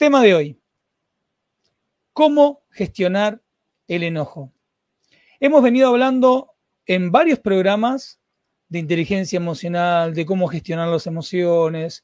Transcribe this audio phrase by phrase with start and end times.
[0.00, 0.58] Tema de hoy.
[2.14, 3.42] ¿Cómo gestionar
[3.86, 4.50] el enojo?
[5.40, 6.54] Hemos venido hablando
[6.86, 8.18] en varios programas
[8.70, 12.02] de inteligencia emocional, de cómo gestionar las emociones.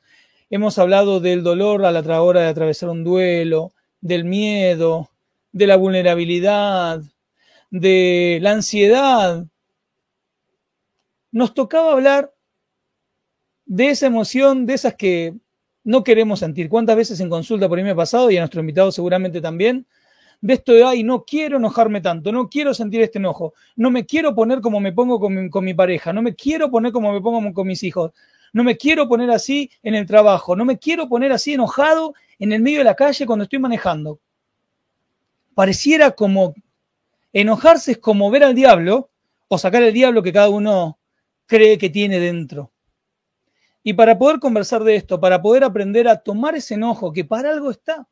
[0.50, 3.72] Hemos hablado del dolor a la hora de atravesar un duelo,
[4.02, 5.08] del miedo,
[5.52, 7.00] de la vulnerabilidad,
[7.70, 9.46] de la ansiedad.
[11.32, 12.34] Nos tocaba hablar
[13.64, 15.32] de esa emoción, de esas que
[15.86, 16.68] no queremos sentir.
[16.68, 19.86] ¿Cuántas veces en consulta por ahí me ha pasado y a nuestro invitado seguramente también?
[20.40, 24.04] De esto de, ay, no quiero enojarme tanto, no quiero sentir este enojo, no me
[24.04, 27.54] quiero poner como me pongo con mi, pareja, no me quiero poner como me pongo
[27.54, 28.10] con mis hijos,
[28.52, 32.52] no me quiero poner así en el trabajo, no me quiero poner así enojado en
[32.52, 34.18] el medio de la calle cuando estoy manejando.
[35.54, 36.52] Pareciera como
[37.32, 39.10] enojarse es como ver al diablo
[39.46, 40.98] o sacar el diablo que cada uno
[41.46, 42.72] cree que tiene dentro.
[43.88, 47.52] Y para poder conversar de esto, para poder aprender a tomar ese enojo que para
[47.52, 48.08] algo está,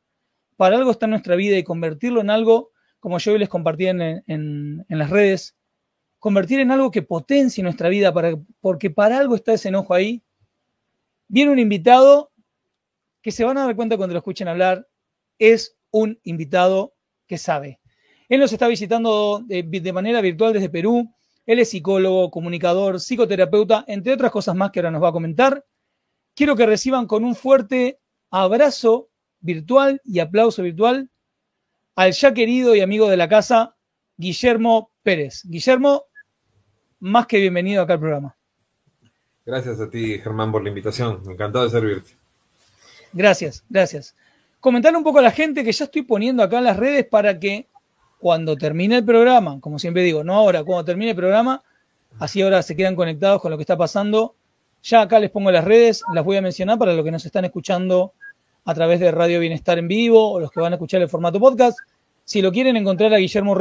[0.57, 3.89] para algo está en nuestra vida y convertirlo en algo, como yo hoy les compartí
[3.89, 5.57] en, las redes,
[6.21, 8.15] convertir en algo que potencie nuestra vida,
[8.61, 10.23] porque para algo está ese enojo ahí.
[11.27, 12.31] Viene un invitado
[13.21, 14.87] que se van a dar cuenta cuando lo escuchen hablar,
[15.41, 16.95] es un invitado
[17.27, 17.81] que sabe.
[18.29, 21.13] Él nos está visitando de, de manera virtual desde Perú.
[21.47, 25.65] Él es psicólogo, comunicador, psicoterapeuta, entre otras cosas más que ahora nos va a comentar.
[26.35, 28.01] Quiero que reciban con un fuerte
[28.31, 31.11] abrazo virtual y aplauso virtual
[31.97, 33.77] al ya querido y amigo de la casa,
[34.17, 35.43] Guillermo Pérez.
[35.45, 36.05] Guillermo,
[37.01, 38.37] más que bienvenido acá al programa.
[39.45, 41.23] Gracias a ti, Germán, por la invitación.
[41.29, 42.15] Encantado de servirte.
[43.13, 44.17] Gracias, gracias.
[44.59, 47.39] Comentar un poco a la gente que ya estoy poniendo acá en las redes para
[47.39, 47.69] que
[48.25, 51.63] cuando termine el programa, como siempre digo, no ahora, cuando termine el programa,
[52.19, 54.35] así ahora se quedan conectados con lo que está pasando.
[54.83, 57.45] Ya acá les pongo las redes, las voy a mencionar para los que nos están
[57.45, 58.15] escuchando
[58.65, 61.39] a través de Radio Bienestar en vivo o los que van a escuchar el formato
[61.39, 61.79] podcast.
[62.25, 63.59] Si lo quieren encontrar a Guillermo,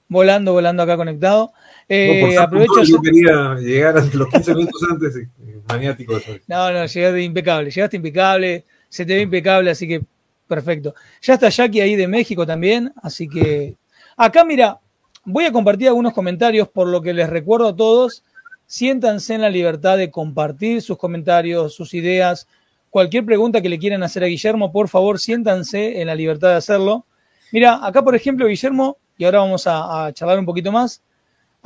[0.09, 1.53] volando, volando acá conectado.
[1.89, 2.83] Eh, aprovecho.
[2.83, 5.29] Yo quería llegar los 15 minutos antes
[5.69, 6.15] maniático.
[6.47, 10.03] No, no, llegaste impecable, llegaste impecable, se te ve impecable, así que
[10.47, 10.95] perfecto.
[11.23, 13.75] Ya está Jackie ahí de México también, así que
[14.17, 14.79] acá mira,
[15.25, 18.23] voy a compartir algunos comentarios por lo que les recuerdo a todos.
[18.67, 22.49] Siéntanse en la libertad de compartir sus comentarios, sus ideas,
[22.91, 26.55] cualquier pregunta que le quieran hacer a Guillermo, por favor, siéntanse en la libertad de
[26.57, 27.07] hacerlo.
[27.53, 31.01] Mira, acá por ejemplo, Guillermo, y ahora vamos a, a charlar un poquito más.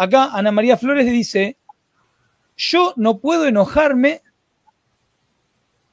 [0.00, 1.58] Acá Ana María Flores dice,
[2.56, 4.22] yo no puedo enojarme,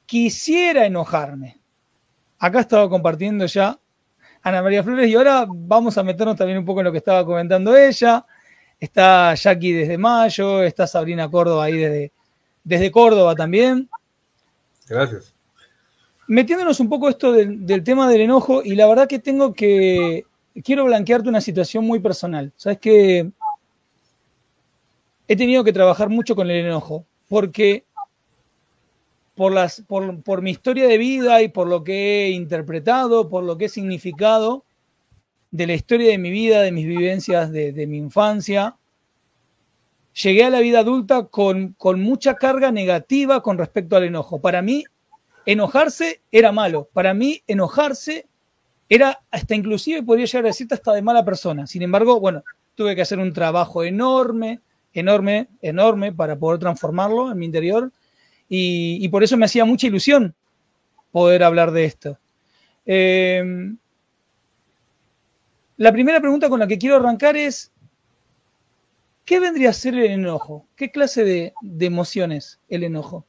[0.06, 1.60] quisiera enojarme.
[2.40, 3.78] Acá estaba compartiendo ya
[4.44, 7.26] Ana María Flores y ahora vamos a meternos también un poco en lo que estaba
[7.26, 8.26] comentando ella.
[8.80, 12.14] Está Jackie desde mayo, está Sabrina Córdoba ahí desde,
[12.64, 13.90] desde Córdoba también.
[14.88, 15.34] Gracias.
[16.30, 20.24] Metiéndonos un poco esto del, tema del enojo y la verdad que tengo que
[20.64, 22.54] quiero blanquearte una situación muy personal.
[22.56, 23.34] Sabes que
[25.28, 27.86] he tenido que trabajar mucho con el enojo, porque
[29.36, 33.70] por, mi historia de vida y por lo que he interpretado, por lo que he
[33.70, 34.64] significado
[35.52, 38.76] de la historia de mi vida, de mis vivencias de, mi infancia,
[40.14, 44.42] llegué a la vida adulta con, con mucha carga negativa con respecto al enojo.
[44.42, 44.86] Para mí,
[45.46, 46.90] enojarse era malo.
[46.92, 48.26] Para mí, enojarse
[48.90, 51.68] era hasta inclusive, podría llegar a decirte, hasta de mala persona.
[51.68, 52.44] Sin embargo, bueno,
[52.76, 54.62] tuve que hacer un trabajo enorme,
[55.00, 57.92] enorme, enorme para poder transformarlo en mi interior
[58.50, 60.34] y, por eso me hacía mucha ilusión
[61.12, 62.20] poder hablar de esto.
[62.86, 63.78] Em,
[65.76, 67.72] la primera pregunta con la que quiero arrancar es,
[69.26, 70.66] ¿qué vendría a ser el enojo?
[70.76, 73.26] ¿Qué clase de, de emociones el enojo?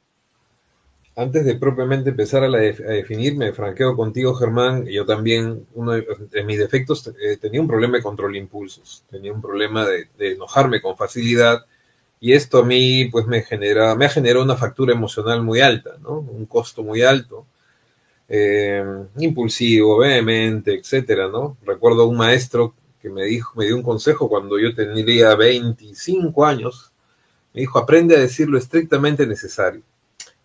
[1.18, 4.86] Antes de propiamente empezar a, definir, me franqueo contigo, Germán.
[4.86, 9.32] Yo también, uno de, mis defectos, eh, tenía un problema de control de impulsos, tenía
[9.32, 11.66] un problema de, enojarme con facilidad
[12.20, 15.96] y esto a mí, pues, me genera, me ha generado una factura emocional muy alta,
[16.00, 16.20] ¿no?
[16.20, 17.46] Un costo muy alto,
[18.28, 18.84] eh,
[19.18, 21.56] impulsivo, vehemente, etcétera, ¿no?
[21.64, 26.92] Recuerdo un maestro que me dijo, me dio un consejo cuando yo tenía 25 años,
[27.54, 29.82] me dijo, aprende a decir lo estrictamente necesario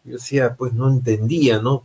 [0.04, 1.84] yo decía, pues no entendía, ¿no?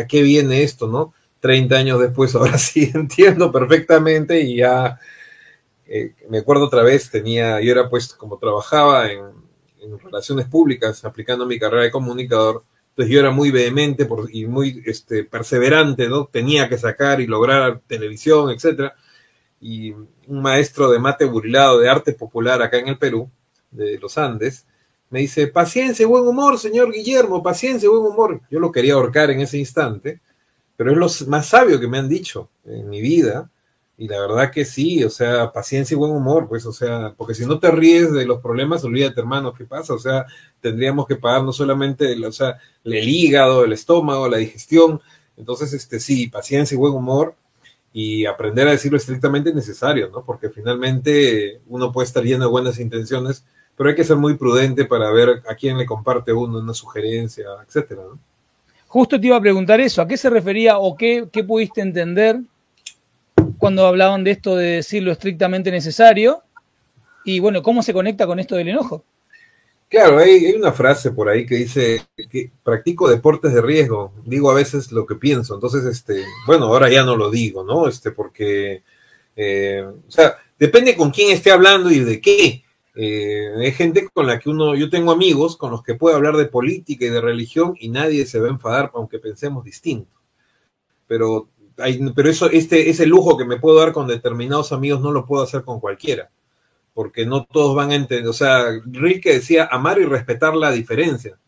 [0.00, 1.14] ¿A qué viene esto, no?
[1.40, 4.98] Treinta años después, ahora sí entiendo perfectamente y ya
[5.92, 9.20] eh, me acuerdo otra vez, tenía, yo era pues como trabajaba en,
[10.04, 14.82] relaciones públicas, aplicando mi carrera de comunicador, entonces yo era muy vehemente por, y muy
[14.84, 16.26] este, perseverante, ¿no?
[16.26, 18.94] Tenía que sacar y lograr televisión, etcétera.
[19.60, 23.30] Y un maestro de mate burilado de arte popular acá en el Perú,
[23.70, 24.66] de los Andes,
[25.10, 28.40] me dice, paciencia y buen humor, señor Guillermo, paciencia y buen humor.
[28.50, 30.20] Yo lo quería ahorcar en ese instante,
[30.76, 33.50] pero es lo más sabio que me han dicho en mi vida.
[33.98, 37.34] Y la verdad que sí, o sea, paciencia y buen humor, pues, o sea, porque
[37.34, 39.92] si no te ríes de los problemas, olvídate, hermano, ¿qué pasa?
[39.92, 40.24] O sea,
[40.60, 45.00] tendríamos que pagar no solamente, o sea, el hígado, el estómago, la digestión.
[45.36, 47.34] Entonces, este, sí, paciencia y buen humor
[47.92, 50.22] y aprender a decirlo estrictamente necesario, ¿no?
[50.24, 53.44] Porque finalmente uno puede estar lleno de buenas intenciones,
[53.80, 57.46] pero hay que ser muy prudente para ver a quién le comparte uno una sugerencia,
[57.66, 58.02] etcétera.
[58.86, 62.40] Justo te iba a preguntar eso, ¿a qué se refería o qué, pudiste entender
[63.56, 66.42] cuando hablaban de esto de decir lo estrictamente necesario?
[67.24, 69.02] Y bueno, ¿cómo se conecta con esto del enojo?
[69.88, 74.54] Claro, hay, una frase por ahí que dice que practico deportes de riesgo, digo a
[74.54, 77.88] veces lo que pienso, entonces, este, bueno, ahora ya no lo digo, ¿no?
[77.88, 78.82] Este, porque,
[79.36, 82.62] eh, o sea, depende con quién esté hablando y de qué.
[82.94, 86.36] Eh, hay gente con la que uno, yo tengo amigos con los que puedo hablar
[86.36, 90.10] de política y de religión y nadie se va a enfadar aunque pensemos distinto.
[91.06, 91.48] Pero,
[91.78, 95.26] hay, pero eso, este, ese lujo que me puedo dar con determinados amigos no lo
[95.26, 96.30] puedo hacer con cualquiera,
[96.94, 98.28] porque no todos van a entender.
[98.28, 101.38] O sea, Rilke decía amar y respetar la diferencia.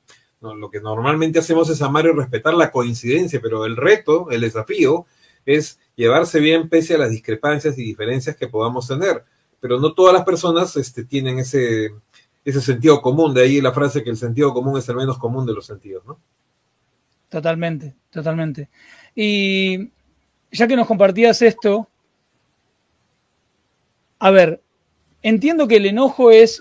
[0.40, 5.06] Lo que normalmente hacemos es amar y respetar la coincidencia, pero el reto, el desafío,
[5.46, 9.22] es llevarse bien pese a las discrepancias y diferencias que podamos tener
[9.62, 11.92] pero no todas las personas este, tienen ese,
[12.44, 15.46] ese sentido común, de ahí la frase que el sentido común es el menos común
[15.46, 16.18] de los sentidos, ¿no?
[17.28, 18.68] Totalmente, totalmente.
[19.14, 19.88] Y
[20.50, 21.88] ya que nos compartías esto,
[24.18, 24.60] a ver,
[25.22, 26.60] entiendo que el enojo es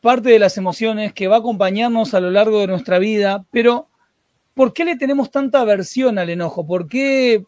[0.00, 3.86] parte de las emociones que va a acompañarnos a lo largo de nuestra vida, pero
[4.54, 6.66] ¿por qué le tenemos tanta aversión al enojo?
[6.66, 7.46] ¿Por qué,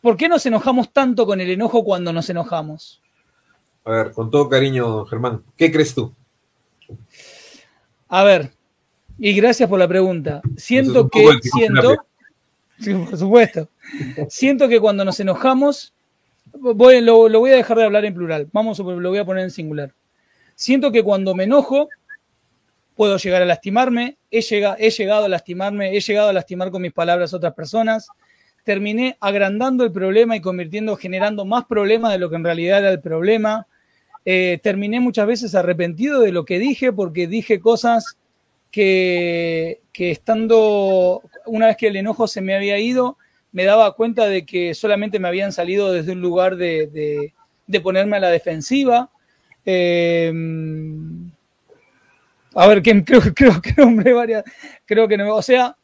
[0.00, 3.00] ¿Por qué nos enojamos tanto con el enojo cuando nos enojamos?
[3.84, 6.12] A ver, con todo cariño, Germán, ¿qué crees tú?
[8.08, 8.52] A ver,
[9.18, 10.40] y gracias por la pregunta.
[10.56, 11.96] Siento que, siento,
[12.78, 13.68] sí, por supuesto,
[14.28, 15.92] siento que cuando nos enojamos,
[16.52, 19.50] voy, lo, voy a dejar de hablar en plural, vamos, lo voy a poner en
[19.50, 19.92] singular.
[20.54, 21.88] Siento que cuando me enojo,
[22.94, 24.40] puedo llegar a lastimarme, he,
[24.78, 28.08] he llegado a lastimarme, he llegado a lastimar con mis palabras a otras personas,
[28.68, 32.90] terminé agrandando el problema y convirtiendo, generando más problemas de lo que en realidad era
[32.90, 33.66] el problema.
[34.26, 38.18] Eh, terminé muchas veces arrepentido de lo que dije porque dije cosas
[38.70, 43.16] que, estando, una vez que el enojo se me había ido,
[43.52, 47.32] me daba cuenta de que solamente me habían salido desde un lugar de,
[47.82, 49.08] ponerme a la defensiva.
[49.64, 50.30] Eh,
[52.54, 54.12] a ver, creo, que nombré
[54.84, 55.74] creo que no, o sea,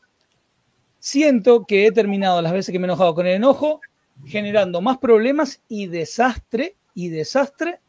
[1.04, 3.82] siento que he terminado las veces que me he enojado con el enojo,
[4.24, 7.80] generando más problemas y desastre, y desastre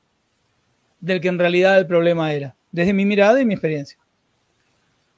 [1.00, 3.98] del que en realidad el problema era, desde mi mirada y mi experiencia.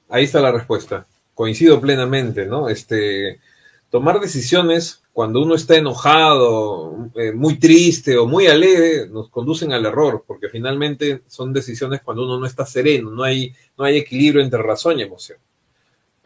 [0.10, 1.08] Ahí está la respuesta.
[1.34, 2.70] Coincido plenamente, ¿no?
[2.70, 3.40] Este,
[3.90, 9.88] tomar decisiones cuando uno está enojado, eh, muy triste o muy alegre, nos conducen al
[9.88, 14.44] error, porque finalmente son decisiones cuando uno no está sereno, no hay, no hay equilibrio
[14.44, 15.40] entre razón y emoción.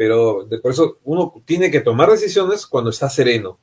[0.01, 3.59] Pero de, por eso uno tiene que tomar decisiones cuando está sereno,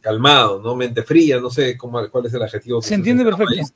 [0.00, 0.76] calmado, ¿no?
[0.76, 2.80] Mente fría, no sé cómo, cuál es el adjetivo.
[2.80, 3.74] Se entiende perfecto.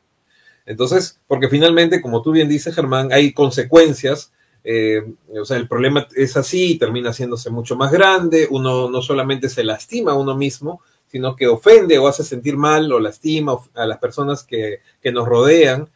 [0.66, 4.30] Entonces, porque finalmente, como tú bien dices, Germán, hay consecuencias
[4.62, 5.02] eh,
[5.36, 9.64] o sea, el problema es así, termina haciéndose mucho más grande, uno no solamente se
[9.64, 13.98] lastima a uno mismo, sino que ofende o hace sentir mal o lastima a las
[13.98, 14.78] personas que,
[15.12, 15.88] nos rodean.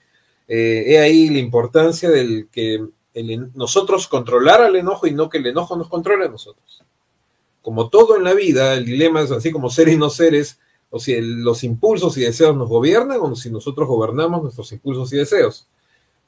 [0.49, 2.85] Eh, he ahí la importancia del que
[3.55, 6.83] nosotros controlar al enojo y no que el enojo nos controle a nosotros.
[7.62, 10.59] Como todo en la vida, el dilema es así como seres y no seres,
[10.91, 15.17] o si los impulsos y deseos nos gobiernan o si nosotros gobernamos nuestros impulsos y
[15.17, 15.67] deseos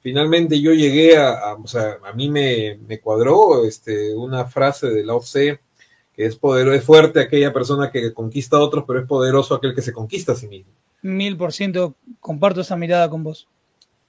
[0.01, 5.21] finalmente yo llegué a, o sea, a mí me, cuadró este, una frase de Lao
[5.21, 5.61] Tse,
[6.15, 9.75] que es poderoso, es fuerte aquella persona que conquista a otros, pero es poderoso aquel
[9.75, 10.73] que se conquista a sí mismo.
[11.03, 13.49] Mil por ciento comparto esa mirada con vos.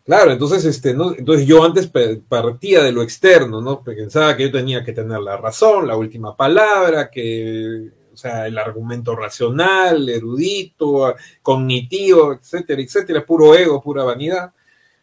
[0.06, 1.14] Claro, entonces, este, ¿no?
[1.16, 1.90] entonces yo antes
[2.28, 3.84] partía de lo externo, ¿no?
[3.84, 8.58] Pensaba que yo tenía que tener la razón, la última palabra, que, o sea, el
[8.58, 14.52] argumento racional, erudito, cognitivo, etcétera, etcétera, puro ego, pura vanidad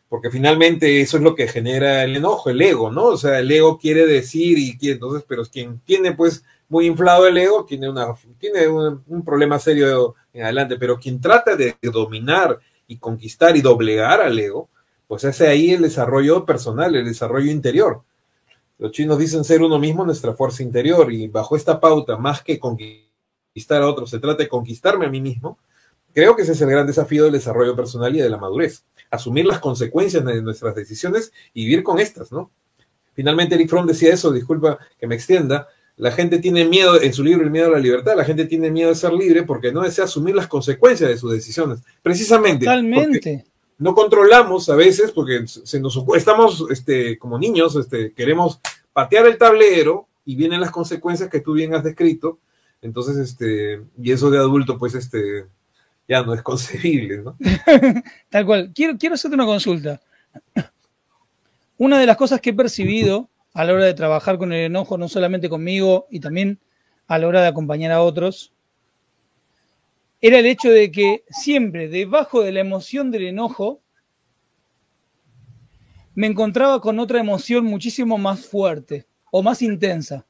[0.09, 3.05] porque finalmente eso es lo que genera el enojo, el ego, ¿no?
[3.05, 7.27] O sea, el ego quiere decir y quiere, entonces, pero quien tiene pues muy inflado
[7.27, 12.59] el ego tiene, una, tiene un, problema serio en adelante, pero quien trata de dominar
[12.87, 14.69] y conquistar y doblegar al ego,
[15.09, 18.03] pues hace ahí el desarrollo personal, el desarrollo interior.
[18.79, 22.61] Los chinos dicen ser uno mismo nuestra fuerza interior y bajo esta pauta, más que
[22.61, 25.59] conquistar a otros, se trata de conquistarme a mí mismo,
[26.15, 29.47] creo que ese es el gran desafío del desarrollo personal y de la madurez asumir
[29.47, 32.51] las consecuencias de nuestras decisiones y vivir con estas, ¿no?
[33.15, 37.25] Finalmente Eric Fromm decía eso, disculpa que me extienda, la gente tiene miedo, en su
[37.25, 39.83] libro El miedo a la libertad, la gente tiene miedo de ser libre porque no
[39.83, 41.81] desea asumir las consecuencias de sus decisiones.
[42.03, 42.67] Precisamente.
[42.67, 43.45] Totalmente.
[43.79, 48.61] No controlamos a veces porque se nos estamos este, como niños, este, queremos
[48.93, 52.39] patear el tablero y vienen las consecuencias que tú bien has descrito.
[52.83, 55.47] Entonces, este, y eso de adulto, pues, este,
[56.09, 57.37] ya no es concebible, ¿no?
[58.29, 58.73] Tal cual.
[58.75, 60.01] Quiero, quiero hacerte una consulta.
[61.79, 64.99] Una de las cosas que he percibido a la hora de trabajar con el enojo,
[64.99, 66.59] no solamente conmigo y también
[67.07, 68.53] a la hora de acompañar a otros,
[70.21, 73.81] era el hecho de que siempre debajo de la emoción del enojo
[76.15, 80.27] me encontraba con otra emoción muchísimo más fuerte o más intensa.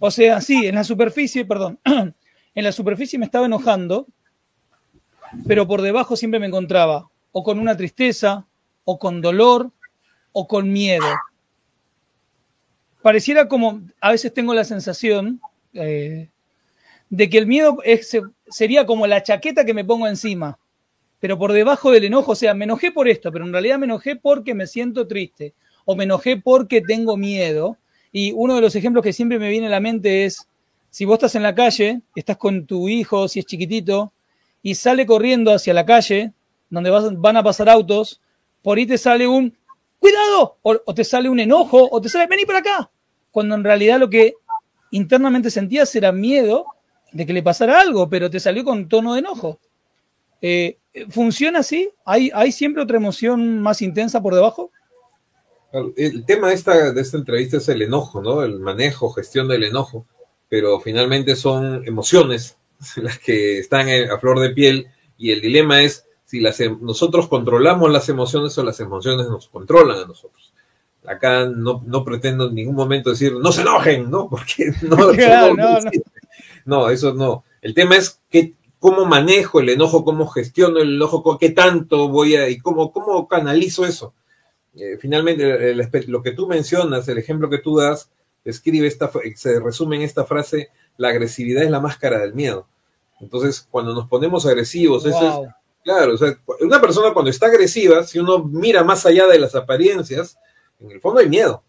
[0.00, 4.08] O sea, sí, en la superficie, perdón, en la superficie me estaba enojando,
[5.46, 8.46] pero por debajo siempre me encontraba o con una tristeza,
[8.84, 9.70] o con dolor,
[10.32, 11.06] o con miedo.
[13.00, 15.40] Pareciera como, a veces tengo la sensación
[15.72, 16.28] eh,
[17.10, 17.78] de que el miedo
[18.52, 20.58] sería como la chaqueta que me pongo encima,
[21.18, 23.86] pero por debajo del enojo, o sea, me enojé por esto, pero en realidad me
[23.86, 25.54] enojé porque me siento triste,
[25.84, 27.78] o me enojé porque tengo miedo.
[28.12, 30.46] Y uno de los ejemplos que siempre me viene a la mente es,
[30.90, 34.12] si vos estás en la calle, estás con tu hijo, si es chiquitito,
[34.62, 36.32] y sale corriendo hacia la calle,
[36.68, 38.20] donde van a pasar autos,
[38.62, 39.56] por ahí te sale un
[39.98, 40.58] ¡cuidado!
[40.62, 42.90] O, te sale un enojo, o te sale vení para acá,
[43.30, 44.34] cuando en realidad lo que
[44.90, 46.66] internamente sentías era miedo
[47.12, 49.58] de que le pasara algo, pero te salió con tono de enojo.
[50.40, 50.78] Eh,
[51.10, 51.90] ¿Funciona así?
[52.04, 54.70] ¿Hay, ¿Hay siempre otra emoción más intensa por debajo?
[55.96, 58.42] El tema de esta, de esta entrevista es el enojo, ¿no?
[58.42, 60.06] El manejo, gestión del enojo,
[60.48, 62.56] pero finalmente son emociones
[62.96, 67.28] las que están a flor de piel y el dilema es si las, em, nosotros
[67.28, 70.52] controlamos las emociones o las emociones nos controlan a nosotros.
[71.06, 74.28] Acá no, no pretendo en ningún momento decir no se enojen, ¿no?
[74.30, 75.90] Porque no, no, no,
[76.90, 77.44] eso no.
[77.60, 82.36] El tema es que, cómo manejo el enojo, cómo gestiono el enojo, qué tanto voy
[82.36, 84.12] a y cómo, cómo canalizo eso.
[84.74, 85.74] Eh, finalmente,
[86.06, 88.08] lo que tú mencionas, el ejemplo que tú das,
[88.44, 92.66] escribe esta, se resume en esta frase, la agresividad es la máscara del miedo.
[93.20, 95.48] Entonces, cuando nos ponemos agresivos, eso es,
[95.84, 99.54] claro, o sea, una persona cuando está agresiva, si uno mira más allá de las
[99.54, 100.36] apariencias,
[100.80, 101.62] en el fondo hay miedo.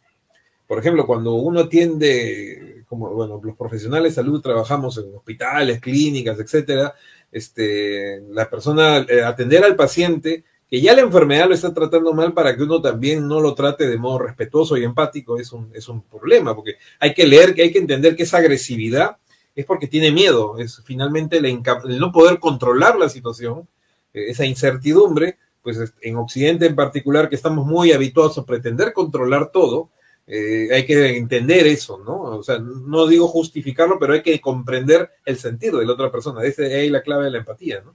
[0.68, 6.40] Por ejemplo, cuando uno atiende, como bueno, los profesionales de salud trabajamos en hospitales, clínicas,
[6.40, 6.94] etcétera,
[7.32, 12.34] este, la persona, eh, atender al paciente, que ya la enfermedad lo está tratando mal
[12.34, 15.90] para que uno también no lo trate de modo respetuoso y empático, es un, es
[15.90, 19.18] un problema, porque hay que leer, que hay que entender que esa agresividad
[19.56, 21.64] es porque tiene miedo, es finalmente el,
[22.00, 23.68] no poder controlar la situación,
[24.14, 29.50] eh, esa incertidumbre, pues en Occidente en particular, que estamos muy habituados a pretender controlar
[29.52, 29.90] todo,
[30.26, 32.22] eh, hay que entender eso, ¿no?
[32.38, 36.44] O sea, no digo justificarlo, pero hay que comprender el sentido de la otra persona.
[36.44, 37.94] Esa es ahí la clave de la empatía, ¿no?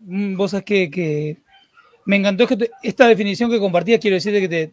[0.00, 1.36] Mm, vos sabés que,
[2.06, 4.72] me encantó que esta definición que compartías, quiero decirte que te,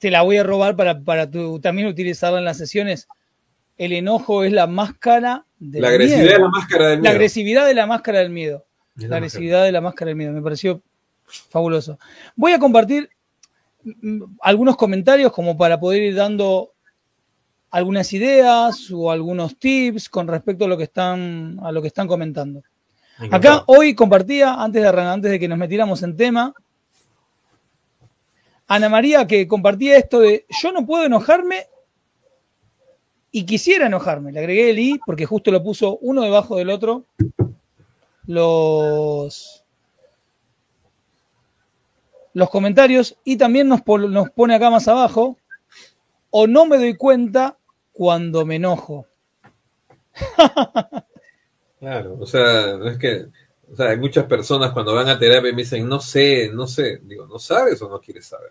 [0.00, 3.06] te la voy a robar para, para tu, también utilizarla en las sesiones.
[3.76, 7.04] El enojo es la máscara del La agresividad es la máscara del miedo.
[7.04, 8.66] La agresividad de la máscara del miedo.
[8.96, 10.32] La, agresividad de la máscara del miedo.
[10.32, 10.82] Me pareció
[11.48, 11.98] fabuloso.
[12.34, 13.08] Voy a compartir
[14.40, 16.72] algunos comentarios como para poder ir dando
[17.70, 22.08] algunas ideas o algunos tips con respecto a lo que están, a lo que están
[22.08, 22.62] comentando.
[23.30, 26.54] Acá hoy compartía, antes de, antes de que nos metiéramos en tema,
[28.66, 31.66] Ana María que compartía esto de yo no puedo enojarme
[33.32, 34.32] y quisiera enojarme.
[34.32, 37.04] Le agregué el i porque justo lo puso uno debajo del otro.
[38.26, 39.59] Los,
[42.34, 45.36] los comentarios y también nos, nos pone acá más abajo
[46.30, 47.58] o no me doy cuenta
[47.92, 49.06] cuando me enojo.
[51.80, 53.24] Claro, o sea, es que,
[53.72, 57.00] o sea, hay muchas personas cuando van a terapia me dicen, no sé, no sé,
[57.04, 58.50] digo, ¿no sabes o no quieres saber?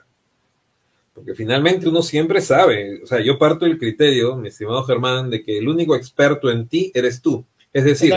[1.13, 5.43] Porque finalmente uno siempre sabe, o sea, yo parto del criterio, mi estimado Germán, de
[5.43, 7.45] que el único experto en ti eres tú.
[7.71, 8.11] Es decir,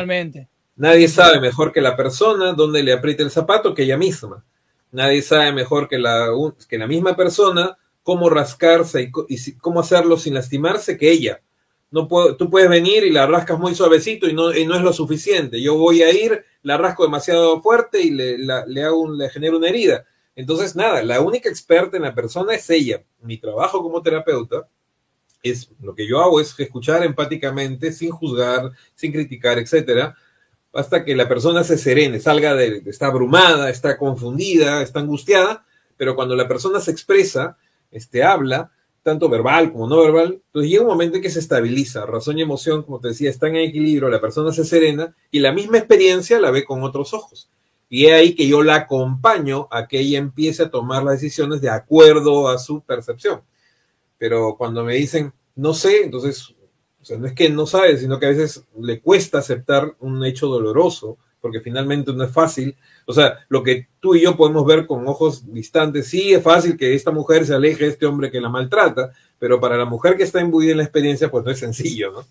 [0.77, 4.43] nadie sabe mejor que la persona dónde le aprieta el zapato que ella misma.
[4.93, 6.29] Nadie sabe mejor que la,
[6.69, 11.41] que la misma persona cómo rascarse y, cómo hacerlo sin lastimarse que ella
[11.93, 15.61] no puedo, tú puedes venir y la rascas muy suavecito y no, es lo suficiente.
[15.61, 20.05] Yo voy a ir, la rasco demasiado fuerte y le, hago le genero una herida.
[20.35, 23.05] Entonces, nada, la única experta en la persona es ella.
[23.21, 24.67] Mi trabajo como terapeuta
[25.43, 30.17] es lo que yo hago es escuchar empáticamente, sin juzgar, sin criticar, etcétera,
[30.73, 35.65] hasta que la persona se serene, salga de, está abrumada, está confundida, está angustiada,
[35.97, 37.57] pero cuando la persona se expresa,
[37.91, 38.71] este, habla,
[39.03, 42.43] tanto verbal como no verbal, entonces llega un momento en que se estabiliza, razón y
[42.43, 46.41] emoción, como te decía, están en equilibrio, la persona se serena y la misma experiencia
[46.41, 47.49] la ve con otros ojos.
[47.89, 51.61] Y es ahí que yo la acompaño a que ella empiece a tomar las decisiones
[51.61, 53.41] de acuerdo a su percepción.
[54.17, 56.52] Pero cuando me dicen, no sé, entonces,
[57.03, 60.25] o sea, no es que no sabe, sino que a veces le cuesta aceptar un
[60.25, 64.65] hecho doloroso, porque finalmente no es fácil o sea, lo que tú y yo podemos
[64.65, 68.31] ver con ojos distantes, sí es fácil que esta mujer se aleje de este hombre
[68.31, 71.51] que la maltrata, pero para la mujer que está imbuida en la experiencia, pues no
[71.51, 72.25] es sencillo, ¿no?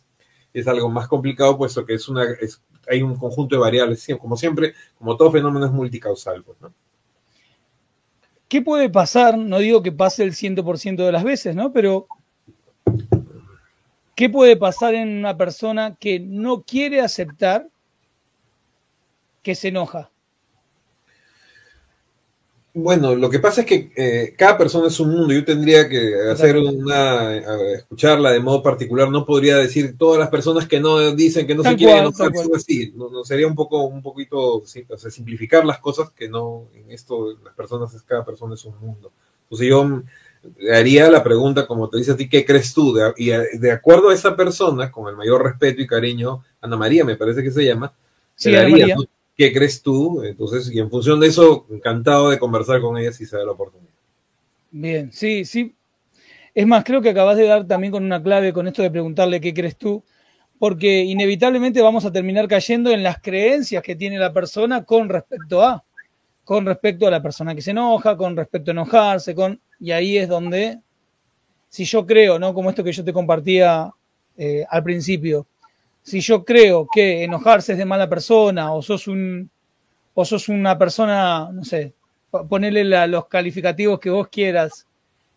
[0.53, 2.25] Es algo más complicado, puesto que es una,
[2.89, 6.73] hay un conjunto de variables, como siempre, como todo fenómeno es multicausal, pues, ¿no?
[8.47, 9.37] ¿Qué puede pasar?
[9.37, 11.71] No digo que pase el 100% de las veces, ¿no?
[11.71, 12.07] Pero
[14.15, 17.67] ¿qué puede pasar en una persona que no quiere aceptar
[19.41, 20.11] que se enoja?
[22.73, 25.33] Bueno, lo que pasa es que eh, cada persona es un mundo.
[25.33, 27.35] Yo tendría que hacer una,
[27.75, 29.09] escucharla de modo particular.
[29.09, 32.55] No podría decir todas las personas que no dicen que no se quieren enojar son
[32.55, 32.93] así.
[32.95, 34.63] No, sería un poco, un poquito,
[35.09, 39.11] simplificar las cosas que no, en esto las personas es cada persona es un mundo.
[39.43, 40.01] Entonces yo
[40.73, 42.97] haría la pregunta como te dice a ti, ¿qué crees tú?
[43.17, 47.15] y de acuerdo a esa persona, con el mayor respeto y cariño, Ana María me
[47.15, 47.91] parece que se llama,
[48.35, 48.95] sí, Ana María.
[49.35, 50.23] ¿qué crees tú?
[50.23, 53.51] Entonces, y en función de eso, encantado de conversar con ella si se da la
[53.51, 53.91] oportunidad.
[54.71, 55.73] Bien, sí, sí.
[56.53, 59.41] Es más, creo que acabas de dar también con una clave con esto de preguntarle
[59.41, 60.03] qué crees tú,
[60.59, 65.63] porque inevitablemente vamos a terminar cayendo en las creencias que tiene la persona con respecto
[65.63, 65.83] a,
[66.43, 70.17] con respecto a la persona que se enoja, con respecto a enojarse, con, y ahí
[70.17, 70.79] es donde,
[71.67, 72.53] si yo creo, ¿no?
[72.53, 73.91] Como esto que yo te compartía
[74.37, 75.47] eh, al principio,
[76.03, 79.49] si yo creo que enojarse es de mala persona o sos un
[80.13, 81.93] o sos una persona, no sé,
[82.47, 84.85] ponerle los calificativos que vos quieras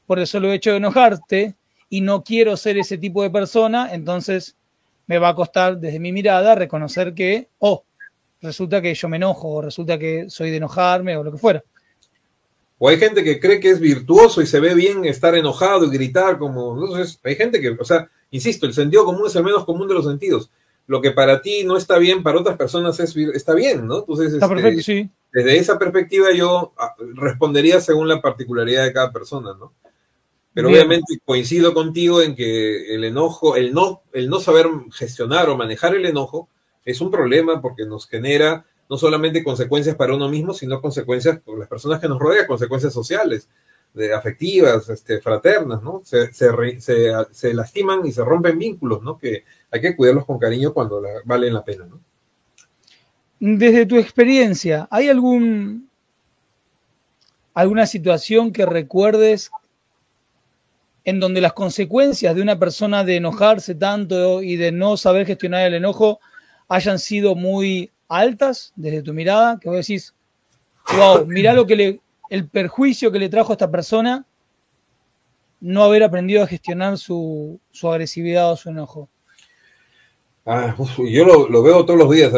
[0.06, 1.54] por el solo hecho de enojarte
[1.88, 4.56] y no quiero ser ese tipo de persona, entonces
[5.06, 7.84] me va a costar desde mi mirada reconocer que, oh,
[8.42, 11.62] resulta que yo me enojo o resulta que soy de enojarme o lo que fuera.
[12.78, 15.90] O hay gente que cree que es virtuoso y se ve bien estar enojado y
[15.90, 16.74] gritar como...
[16.74, 19.94] Entonces, hay gente que, o sea, Insisto, el sentido común es el menos común de
[19.94, 20.50] los sentidos.
[20.88, 24.00] Lo que para ti no está bien, para otras personas es, está bien, ¿no?
[24.00, 25.08] Entonces, está este, perfecto, sí.
[25.32, 29.72] desde esa perspectiva yo ah, respondería según la particularidad de cada persona, ¿no?
[30.52, 35.56] Pero obviamente coincido contigo en que el enojo, el no, el no saber gestionar o
[35.56, 36.48] manejar el enojo
[36.84, 41.58] es un problema porque nos genera no solamente consecuencias para uno mismo, sino consecuencias por
[41.58, 43.48] las personas que nos rodean, consecuencias sociales
[43.94, 46.02] de afectivas, este, fraternas, ¿no?
[46.04, 49.16] Se, se, lastiman y se rompen vínculos, ¿no?
[49.16, 52.00] Que hay que cuidarlos con cariño cuando valen la pena, ¿no?
[53.38, 55.88] Desde tu experiencia, ¿hay algún
[57.52, 59.50] alguna situación que recuerdes
[61.04, 65.66] en donde las consecuencias de una persona de enojarse tanto y de no saber gestionar
[65.66, 66.18] el enojo
[66.68, 70.14] hayan sido muy altas desde tu mirada, que vos decís,
[70.96, 74.26] wow, mirá lo que le, el perjuicio que le trajo a esta persona
[75.60, 79.08] no haber aprendido a gestionar su, su agresividad o su enojo.
[80.46, 82.32] Ah, yo lo, veo todos los días.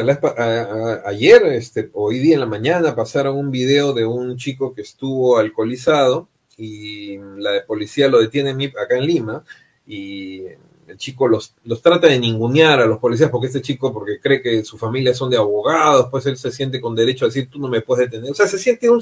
[1.07, 5.39] ayer, este, hoy día en la mañana, pasaron un video de un chico que estuvo
[5.39, 9.45] alcoholizado y la policía lo detiene acá en Lima
[9.87, 10.43] y
[10.87, 14.40] el chico los, los trata de ningunear a los policías porque este chico, porque cree
[14.40, 17.59] que su familia son de abogados, pues él se siente con derecho a decir tú
[17.59, 18.31] no me puedes detener.
[18.31, 19.01] O sea, se siente un,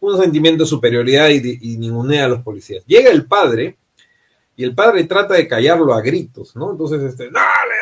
[0.00, 2.84] un sentimiento de superioridad y, y ningunea a los policías.
[2.86, 3.76] Llega el padre
[4.56, 6.70] y el padre trata de callarlo a gritos, ¿no?
[6.70, 7.74] Entonces, este, dale,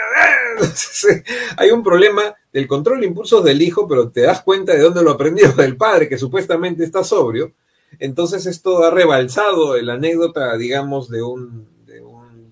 [1.56, 5.02] hay un problema del control de impulsos del hijo, pero te das cuenta de dónde
[5.02, 7.52] lo aprendió del padre, que supuestamente está sobrio.
[7.98, 11.68] Entonces esto ha rebalsado la anécdota, digamos, de un,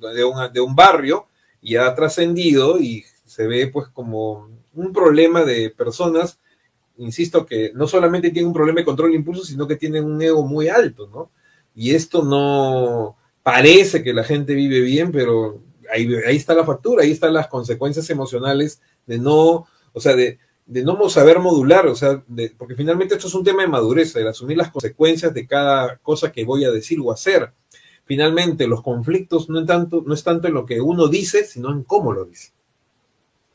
[0.00, 1.26] de un, de un, barrio
[1.60, 6.38] y ha trascendido y se ve pues como un problema de personas,
[6.98, 10.20] insisto, que no solamente tienen un problema de control de impulsos, sino que tienen un
[10.20, 11.30] ego muy alto, ¿no?
[11.74, 15.60] Y esto no parece que la gente vive bien, pero
[15.92, 21.08] ahí, está la factura, ahí están las consecuencias emocionales de no, o sea, de, no
[21.08, 22.22] saber modular, o sea,
[22.56, 26.30] porque finalmente esto es un tema de madurez, de asumir las consecuencias de cada cosa
[26.30, 27.50] que voy a decir o hacer.
[28.10, 31.84] Finalmente, los conflictos no, tanto, no es tanto en lo que uno dice, sino en
[31.84, 32.50] cómo lo dice.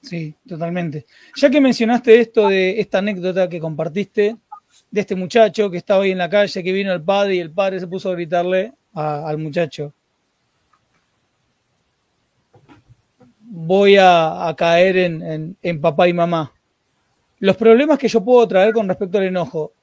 [0.02, 1.06] Sí, totalmente.
[1.36, 4.38] Ya que mencionaste esto de esta anécdota que compartiste,
[4.90, 7.52] de este muchacho que estaba ahí en la calle, que vino el padre y el
[7.52, 9.94] padre se puso a gritarle al muchacho.
[13.42, 14.96] voy a, caer
[15.62, 16.54] en, papá y mamá.
[17.40, 19.74] Los problemas que yo puedo traer con respecto al enojo,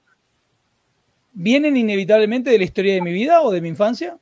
[1.35, 4.17] ¿vienen inevitablemente de la historia de mi vida o de mi infancia?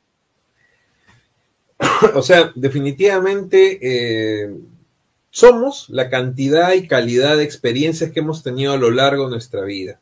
[2.14, 4.54] O sea, definitivamente eh,
[5.30, 9.62] somos la cantidad y calidad de experiencias que hemos tenido a lo largo de nuestra
[9.62, 10.00] vida.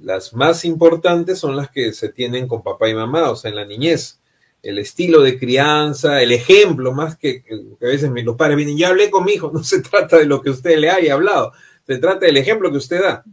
[0.00, 3.56] Las más importantes son las que se tienen con papá y mamá, o sea, en
[3.56, 4.18] la niñez
[4.62, 7.44] el estilo de crianza, el ejemplo, más que,
[7.80, 10.42] a veces los padres vienen, ya hablé con mi hijo, no se trata de lo
[10.42, 11.52] que usted le haya hablado,
[11.86, 13.24] se trata del ejemplo que usted da.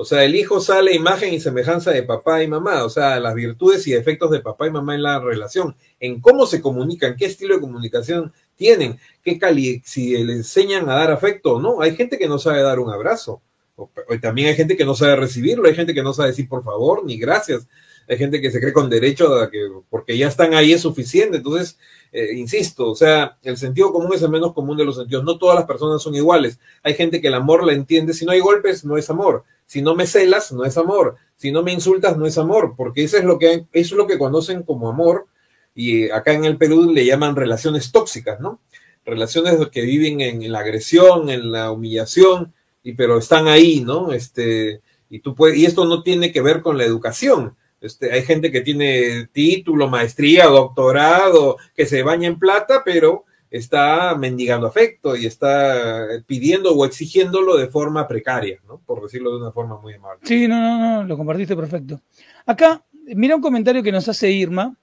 [0.00, 3.34] O sea, el hijo sale imagen y semejanza de papá y mamá, o sea, las
[3.34, 7.26] virtudes y efectos de papá y mamá en la relación, en cómo se comunican, qué
[7.26, 9.40] estilo de comunicación tienen, qué
[9.84, 11.80] si le enseñan a dar afecto o no.
[11.80, 13.42] Hay gente que no sabe dar un abrazo,
[13.74, 13.90] o,
[14.22, 17.04] también hay gente que no sabe recibirlo, hay gente que no sabe decir por favor
[17.04, 17.66] ni gracias
[18.08, 21.36] hay gente que se cree con derecho a que porque ya están ahí es suficiente.
[21.36, 21.78] Entonces,
[22.10, 25.24] eh, insisto, o sea, el sentido común es el menos común de los sentidos.
[25.24, 26.58] No todas las personas son iguales.
[26.82, 28.14] Hay gente que el amor la entiende.
[28.14, 29.44] Si no hay golpes, no es amor.
[29.66, 31.16] Si no me celas, no es amor.
[31.36, 32.74] Si no me insultas, no es amor.
[32.78, 35.26] Porque eso es lo que, eso es lo que conocen como amor.
[35.74, 38.58] Y acá en el Perú le llaman relaciones tóxicas, ¿no?
[39.04, 44.12] Relaciones que viven en, la agresión, en la humillación, y pero están ahí, ¿no?
[44.12, 48.22] Este, y tú puedes, y esto no tiene que ver con la educación este, hay
[48.22, 55.16] gente que tiene título, maestría, doctorado, que se baña en plata, pero está mendigando afecto
[55.16, 58.78] y está pidiendo o exigiéndolo de forma precaria, ¿no?
[58.78, 60.20] Por decirlo de una forma muy amable.
[60.24, 62.00] Sí, no, no, no, lo compartiste perfecto.
[62.44, 64.76] Acá, mira un comentario que nos hace Irma.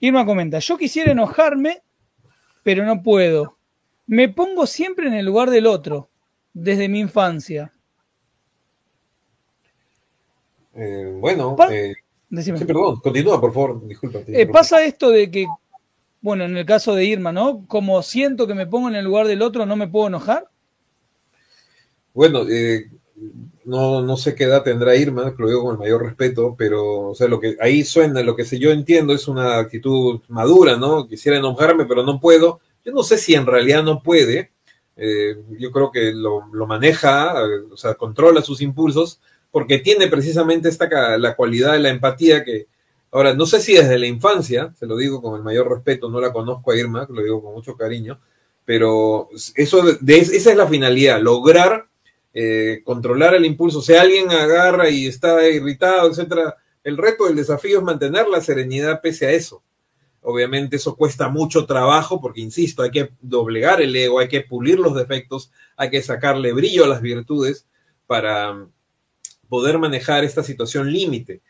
[0.00, 1.82] Irma comenta, yo quisiera enojarme,
[2.62, 3.56] pero no puedo.
[4.06, 6.08] Me pongo siempre en el lugar del otro,
[6.52, 7.73] desde mi infancia.
[10.76, 11.94] Eh, bueno, eh,
[12.66, 14.20] perdón, continúa, por favor, disculpa.
[14.26, 15.46] Eh, pasa esto de que,
[16.20, 17.64] bueno, en el caso de Irma, ¿no?
[17.68, 20.48] Como siento que me pongo en el lugar del otro, ¿no me puedo enojar?
[22.12, 22.44] Bueno,
[23.64, 27.14] no, no sé qué edad tendrá Irma, lo digo con el mayor respeto, pero, o
[27.14, 31.06] sea, lo que ahí suena, lo que yo entiendo es una actitud madura, ¿no?
[31.06, 32.60] Quisiera enojarme, pero no puedo.
[32.84, 34.50] Yo no sé si en realidad no puede.
[34.96, 37.34] yo creo que lo, lo maneja,
[37.72, 39.20] o sea, controla sus impulsos,
[39.54, 42.66] porque tiene precisamente esta la cualidad de la empatía que,
[43.12, 46.20] ahora, no sé si desde la infancia, se lo digo con el mayor respeto, no
[46.20, 48.18] la conozco a Irma, lo digo con mucho cariño,
[48.64, 51.86] pero eso de, esa es la finalidad, lograr
[52.32, 53.80] eh, controlar el impulso.
[53.80, 59.00] Si alguien agarra y está irritado, etcétera, el reto, el desafío es mantener la serenidad
[59.00, 59.62] pese a eso.
[60.20, 64.80] Obviamente eso cuesta mucho trabajo porque, insisto, hay que doblegar el ego, hay que pulir
[64.80, 67.68] los defectos, hay que sacarle brillo a las virtudes
[68.08, 68.66] para,
[69.54, 71.40] poder manejar esta situación límite.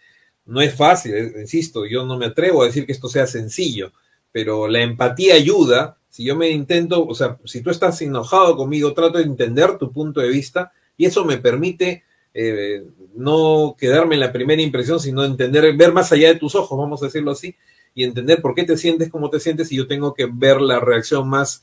[0.44, 3.92] No es fácil, eh, insisto, yo no me atrevo a decir que esto sea sencillo,
[4.30, 5.96] pero la empatía ayuda.
[6.10, 9.90] Si yo me intento, o sea, si tú estás enojado conmigo, trato de entender tu
[9.90, 12.02] punto de vista y eso me permite
[12.34, 16.78] eh, no quedarme en la primera impresión, sino entender, ver más allá de tus ojos,
[16.78, 17.56] vamos a decirlo así,
[17.94, 20.78] y entender por qué te sientes como te sientes y yo tengo que ver la
[20.78, 21.62] reacción más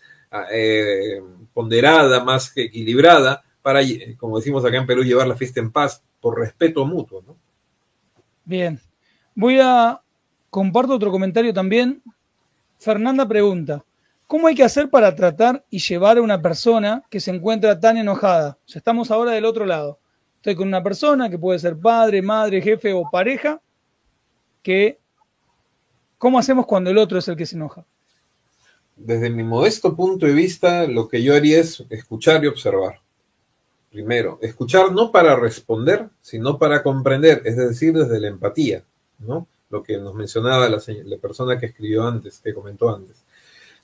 [0.51, 1.21] eh,
[1.53, 3.81] ponderada, más equilibrada para,
[4.17, 7.23] como decimos acá en Perú, llevar la fiesta en paz por respeto mutuo.
[7.25, 7.35] ¿no?
[8.45, 8.79] Bien,
[9.35, 10.01] voy a
[10.49, 12.01] comparto otro comentario también.
[12.79, 13.83] Fernanda pregunta,
[14.27, 17.97] ¿cómo hay que hacer para tratar y llevar a una persona que se encuentra tan
[17.97, 18.57] enojada?
[18.65, 19.99] O sea, estamos ahora del otro lado.
[20.35, 23.61] Estoy con una persona que puede ser padre, madre, jefe o pareja,
[24.63, 24.97] que
[26.17, 27.85] ¿cómo hacemos cuando el otro es el que se enoja?
[28.95, 32.99] Desde mi modesto punto de vista, lo que yo haría es escuchar y observar.
[33.91, 38.83] Primero, escuchar no para responder, sino para comprender, es decir, desde la empatía,
[39.19, 39.47] ¿no?
[39.69, 40.79] Lo que nos mencionaba la,
[41.21, 43.17] persona que escribió antes, que comentó antes.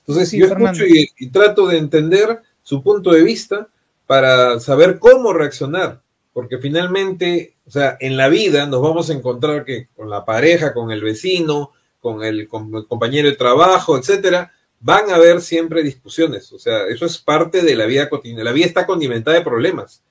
[0.06, 3.68] Entonces, yo escucho y trato de entender su punto de vista
[4.06, 6.00] para saber cómo reaccionar
[6.38, 10.72] porque finalmente, o sea, en la vida nos vamos a encontrar que con la pareja,
[10.72, 16.52] con el vecino, con el, compañero de trabajo, etcétera, van a haber siempre discusiones.
[16.52, 18.44] O sea, eso es parte de la vida cotidiana.
[18.44, 20.02] La vida está condimentada de problemas.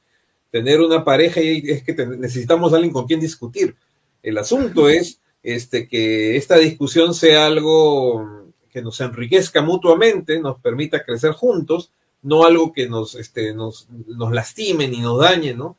[0.52, 3.76] Tener una pareja y es que necesitamos alguien con quien discutir.
[4.24, 11.04] El asunto es este, que esta discusión sea algo que nos enriquezca mutuamente, nos permita
[11.04, 15.78] crecer juntos, no algo que nos, este, nos, nos lastime ni nos dañe, ¿no?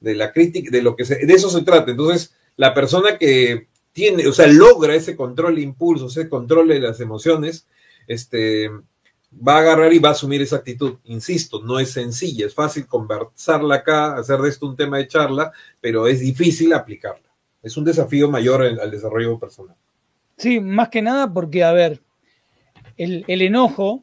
[0.00, 1.90] de la crítica, de lo que se, de eso se trata.
[1.90, 6.80] Entonces, la persona que tiene, o sea, logra ese control de impulsos, ese control de
[6.80, 7.66] las emociones,
[8.10, 10.98] este, va a agarrar y va a asumir esa actitud.
[11.04, 15.52] Insisto, no es sencilla, es fácil conversarla acá, hacer de esto un tema de charla,
[15.80, 17.28] pero es difícil aplicarla.
[17.62, 19.76] Es un desafío mayor al desarrollo personal.
[20.36, 22.00] Sí, más que nada porque, a ver,
[22.96, 24.02] el, enojo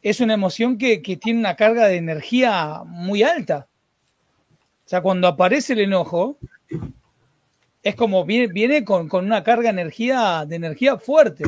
[0.00, 3.66] es una emoción que, que, tiene una carga de energía muy alta.
[4.84, 6.38] O sea, cuando aparece el enojo,
[7.82, 11.44] es como viene, viene con, una carga energía, de energía fuerte.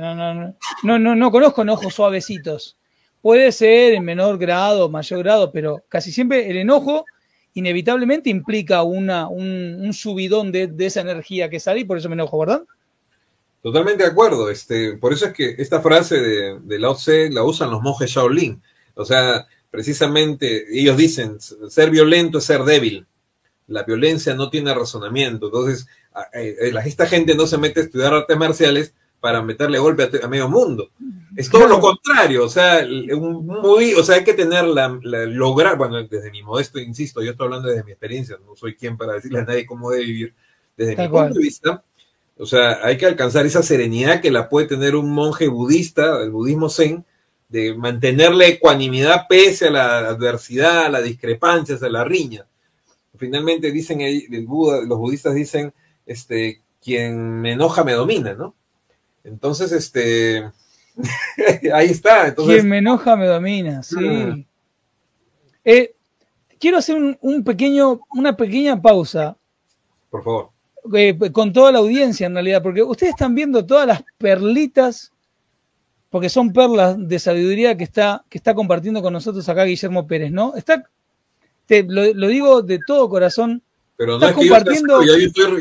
[0.00, 2.76] No, no, no, no, no conozco enojos suavecitos.
[3.20, 7.04] Puede ser en menor grado, mayor grado, pero casi siempre el enojo
[7.54, 12.38] inevitablemente implica una, un, subidón de, esa energía que sale y por eso me enojo,
[12.38, 12.62] ¿verdad?
[13.62, 14.50] Totalmente de acuerdo.
[14.50, 18.10] Este, por eso es que esta frase de, de Lao Tse la usan los monjes
[18.10, 18.60] Shaolin.
[18.94, 23.06] O sea, precisamente ellos dicen, ser violento es ser débil.
[23.68, 25.46] La violencia no tiene razonamiento.
[25.46, 25.86] Entonces,
[26.34, 30.26] eh, eh, esta gente no se mete a estudiar artes marciales para meterle golpe a,
[30.26, 30.90] medio mundo.
[31.36, 32.84] Es todo lo contrario, o sea,
[33.16, 34.88] muy, o sea, hay que tener la,
[35.26, 38.98] lograr, bueno, desde mi modesto, insisto, yo estoy hablando desde mi experiencia, no soy quien
[38.98, 40.34] para decirle a nadie cómo debe vivir.
[40.76, 41.84] Desde mi punto de vista,
[42.36, 46.32] o sea, hay que alcanzar esa serenidad que la puede tener un monje budista, el
[46.32, 47.04] budismo zen,
[47.48, 52.44] de mantener la ecuanimidad pese a la adversidad, a las discrepancias, a la riña.
[53.16, 55.72] Finalmente dicen el Buda, los budistas dicen,
[56.06, 58.56] este, quien me enoja me domina, ¿no?
[59.24, 60.50] Entonces, este,
[61.72, 62.34] ahí está.
[62.34, 63.96] quien me enoja me domina, sí.
[63.98, 64.44] Mm.
[65.64, 65.94] Eh,
[66.58, 69.36] quiero hacer un, pequeño, una pequeña pausa.
[70.10, 70.50] Por favor.
[70.94, 75.12] Eh, con toda la audiencia en realidad, porque ustedes están viendo todas las perlitas
[76.12, 80.30] porque son perlas de sabiduría que está, que está compartiendo con nosotros acá Guillermo Pérez,
[80.30, 80.54] ¿no?
[80.54, 80.84] Está,
[81.64, 83.62] te, lo, digo de todo corazón.
[83.96, 85.02] Pero no es que compartiendo...
[85.04, 85.14] yo,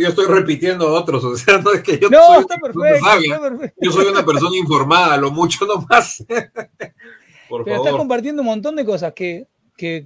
[0.08, 3.92] estoy, repitiendo a otros, o sea, no es que yo no, soy, está perfecto, Yo
[3.92, 6.24] soy una persona informada, lo mucho no más.
[7.50, 10.06] Por Pero estás compartiendo un montón de cosas que, que,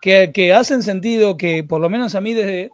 [0.00, 2.70] que, que, hacen sentido, que por lo menos a mí desde...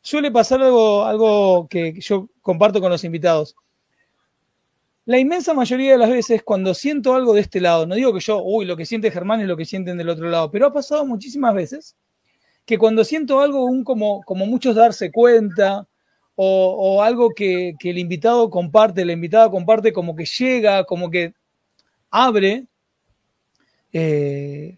[0.00, 3.56] Suele pasar algo, algo que yo comparto con los invitados.
[5.04, 8.20] La inmensa mayoría de las veces cuando siento algo de este lado, no digo que
[8.20, 10.72] yo, uy, lo que siente Germán es lo que sienten del otro lado, pero ha
[10.72, 11.96] pasado muchísimas veces
[12.66, 15.86] que cuando siento algo, un como, como muchos darse cuenta,
[16.38, 21.32] o, algo que, el invitado comparte, la invitada comparte, como que llega, como que
[22.10, 22.66] abre
[23.92, 24.76] eh,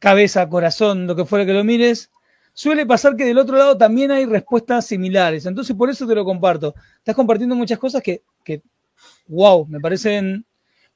[0.00, 2.10] cabeza, corazón, lo que fuera que lo mires,
[2.52, 5.46] suele pasar que del otro lado también hay respuestas similares.
[5.46, 6.74] Entonces, por eso te lo comparto.
[6.98, 8.62] Estás compartiendo muchas cosas que, que
[9.28, 10.44] wow, me parecen,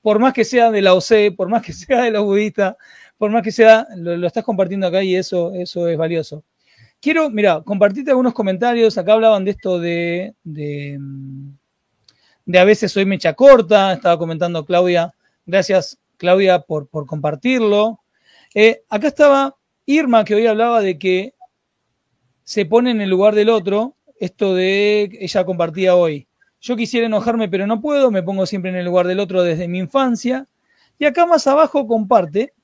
[0.02, 2.74] por más que sea de la OC, por más que sea de los budistas,
[3.20, 6.42] por más que sea, lo, estás compartiendo acá y eso, eso es valioso.
[7.02, 8.96] Quiero, mira, compartirte algunos comentarios.
[8.96, 10.98] Acá hablaban de esto de, de,
[12.58, 13.92] a veces soy mecha corta.
[13.92, 15.12] Estaba comentando Claudia.
[15.44, 18.00] Gracias, Claudia, por, por compartirlo.
[18.54, 19.54] Eh, acá estaba
[19.84, 21.34] Irma, que hoy hablaba de que
[22.42, 23.96] se pone en el lugar del otro.
[24.18, 26.26] Esto de ella compartía hoy.
[26.58, 29.68] Yo quisiera enojarme, pero no puedo, me pongo siempre en el lugar del otro desde
[29.68, 30.48] mi infancia.
[30.98, 32.54] Y acá más abajo comparte,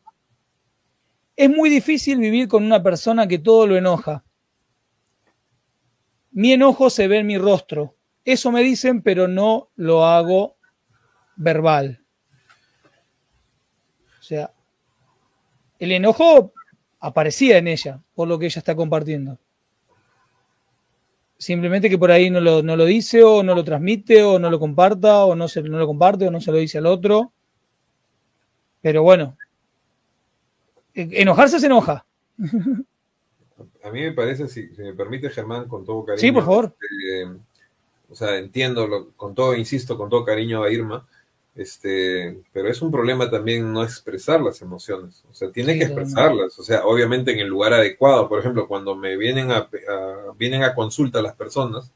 [1.37, 4.25] es muy difícil vivir con una persona que todo lo enoja.
[6.31, 7.95] Mi enojo se ve en mi rostro.
[8.25, 10.57] eso me dicen, pero no lo hago
[11.37, 12.03] verbal.
[14.19, 14.53] O sea,
[15.79, 16.53] el enojo
[16.99, 19.39] aparecía en ella, por lo que ella está compartiendo.
[21.39, 24.51] Simplemente que por ahí no lo, no lo dice o no lo transmite o no
[24.51, 27.33] lo comparta o no, se, no lo comparte o no se lo dice al otro.
[28.81, 29.37] Pero bueno,
[30.97, 32.05] enojarse se enoja.
[33.85, 36.21] A mí me parece, si, me permite Germán, con todo cariño.
[36.21, 36.77] Sí, por favor.
[37.13, 37.37] Eh,
[38.11, 41.07] o sea, entiendo, con todo, insisto, con todo cariño a Irma,
[41.57, 46.59] este, pero es un problema también no expresar las emociones, o sea, tiene que expresarlas,
[46.59, 49.67] o sea, obviamente en el lugar adecuado, por ejemplo, cuando me vienen a,
[50.39, 51.91] vienen a consulta las personas,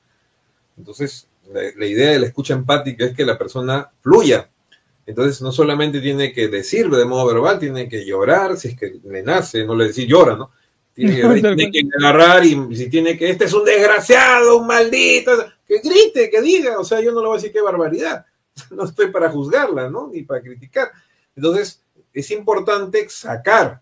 [0.78, 4.48] entonces la, idea de la escucha empática es que la persona fluya,
[5.10, 9.00] entonces no solamente tiene que decirlo de modo verbal, tiene que llorar, si es que
[9.02, 10.52] le nace, no le decir llora, ¿no?
[10.94, 15.32] Tiene que, que agarrar y si tiene que, este es un desgraciado, un maldito,
[15.66, 18.24] que grite, que diga, o sea, yo no le voy a decir qué barbaridad,
[18.70, 20.08] no estoy para juzgarla, ¿no?
[20.12, 20.92] Ni para criticar.
[21.34, 23.80] Entonces, es importante sacar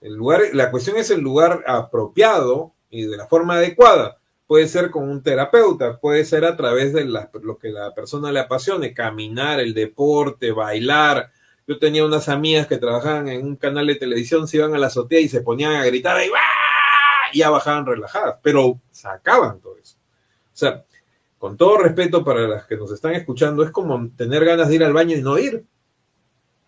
[0.00, 4.16] el lugar, la cuestión es el lugar apropiado y de la forma adecuada.
[4.46, 8.40] Puede ser con un terapeuta, puede ser a través de lo que la persona le
[8.40, 11.30] apasione, caminar, el deporte, bailar.
[11.66, 14.88] Yo tenía unas amigas que trabajaban en un canal de televisión, se iban a la
[14.88, 16.28] azotea y se ponían a gritar y,
[17.32, 19.96] y ya bajaban relajadas, pero sacaban todo eso.
[19.96, 20.84] O sea,
[21.38, 24.84] con todo respeto para las que nos están escuchando, es como tener ganas de ir
[24.84, 25.64] al baño y no ir.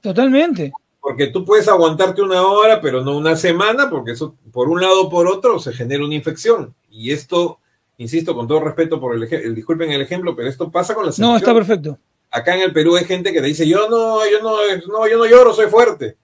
[0.02, 0.72] Totalmente.
[1.00, 5.04] Porque tú puedes aguantarte una hora, pero no una semana, porque eso, por un lado
[5.04, 6.74] o por otro, se genera una infección.
[6.90, 7.58] Y esto,
[7.98, 11.18] insisto, con todo respeto por el, ejemplo, disculpen el ejemplo, pero esto pasa con las
[11.18, 11.98] No, está perfecto.
[12.30, 14.56] Acá en el Perú hay gente que te dice, yo no, yo no,
[14.88, 16.16] no, yo no lloro, soy fuerte.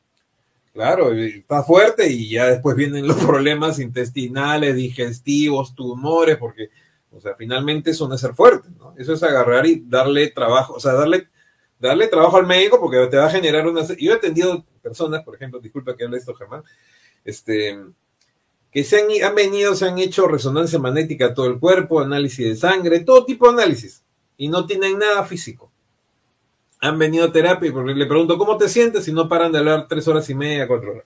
[0.72, 6.70] Claro, está fuerte y ya después vienen los problemas intestinales, digestivos, tumores, porque
[7.12, 8.94] o sea, finalmente eso no es ser fuerte, ¿no?
[8.96, 11.28] Eso es agarrar y darle trabajo, o sea, darle,
[11.78, 13.82] darle trabajo al médico porque te va a generar una...
[13.82, 16.62] Yo he atendido personas, por ejemplo, disculpa que hable esto, Germán,
[17.24, 17.78] este,
[18.72, 22.56] que se han, venido, se han hecho resonancia magnética a todo el cuerpo, análisis de
[22.56, 24.02] sangre, todo tipo de análisis,
[24.38, 25.70] y no tienen nada físico.
[26.80, 29.06] Han venido a terapia y le pregunto, ¿cómo te sientes?
[29.06, 31.04] Y no paran de hablar tres horas y media, cuatro horas.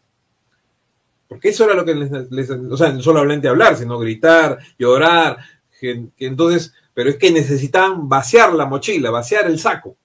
[1.28, 5.38] Porque eso era lo que les, les o sea, no solamente hablar, sino gritar, llorar,
[6.18, 9.96] entonces, pero es que necesitaban vaciar la mochila, vaciar el saco,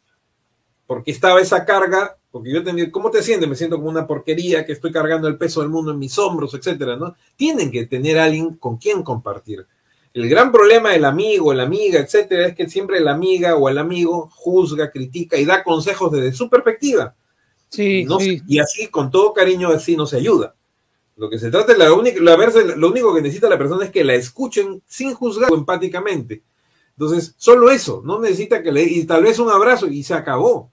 [0.88, 3.48] porque estaba esa carga, porque yo tenía, ¿cómo te sientes?
[3.48, 6.54] Me siento como una porquería, que estoy cargando el peso del mundo en mis hombros,
[6.54, 7.16] etcétera, ¿no?
[7.36, 9.66] Tienen que tener alguien con quien compartir.
[10.14, 13.78] El gran problema del amigo, la amiga, etcétera, es que siempre la amiga o el
[13.78, 17.16] amigo juzga, critica y da consejos desde su perspectiva.
[17.70, 18.42] Sí, sí.
[18.48, 20.56] Y así, con todo cariño, así no se ayuda.
[21.16, 22.36] Lo que se trata es la única, la
[22.76, 26.44] lo único que necesita la persona es que la escuchen sin juzgar empáticamente.
[26.98, 30.71] Entonces, solo eso, no necesita que le, y tal vez un abrazo y se acabó.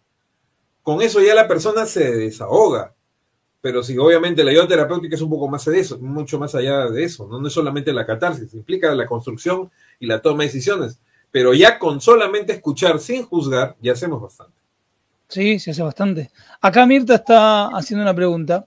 [0.83, 2.95] Con eso ya la persona se desahoga.
[3.61, 6.87] Pero si obviamente la ayuda terapéutica es un poco más de eso, mucho más allá
[6.87, 10.49] de eso, no, no es solamente la catarsis, implica la construcción y la toma de
[10.49, 10.99] decisiones.
[11.31, 14.59] Pero ya con solamente escuchar sin juzgar, ya hacemos bastante.
[15.29, 16.31] Sí, se hace bastante.
[16.61, 18.67] Acá Mirta está haciendo una pregunta.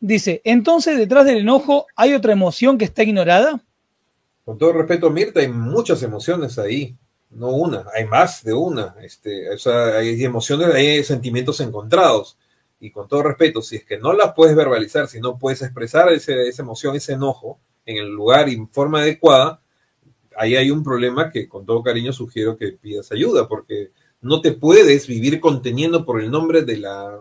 [0.00, 3.60] Dice, entonces detrás del enojo hay otra emoción que está ignorada.
[4.44, 6.96] Con todo respeto, Mirta, hay muchas emociones ahí,
[7.30, 8.96] no una, hay más de una.
[9.02, 12.36] Este, o sea, hay emociones, hay sentimientos encontrados.
[12.80, 16.12] Y con todo respeto, si es que no las puedes verbalizar, si no puedes expresar
[16.12, 19.60] ese, esa emoción, ese enojo en el lugar y forma adecuada,
[20.36, 24.52] ahí hay un problema que con todo cariño sugiero que pidas ayuda, porque no te
[24.52, 27.20] puedes vivir conteniendo por el nombre de la,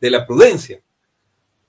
[0.00, 0.80] de la prudencia.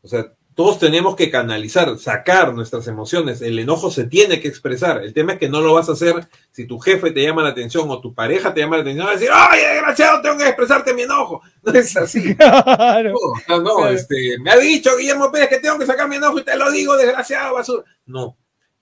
[0.04, 3.42] O sea, todos tenemos que canalizar, sacar nuestras emociones.
[3.42, 5.04] El enojo se tiene que expresar.
[5.04, 7.50] El tema es que no lo vas a hacer si tu jefe te llama la
[7.50, 9.06] atención o tu pareja te llama la atención.
[9.06, 11.42] Vas a decir, ¡ay, desgraciado, tengo que expresarte mi enojo!
[11.64, 12.36] No es así.
[12.44, 13.16] Claro.
[13.48, 16.44] No, no, Este, me ha dicho Guillermo Pérez que tengo que sacar mi enojo y
[16.44, 17.84] te lo digo, desgraciado, basura.
[18.06, 18.38] No,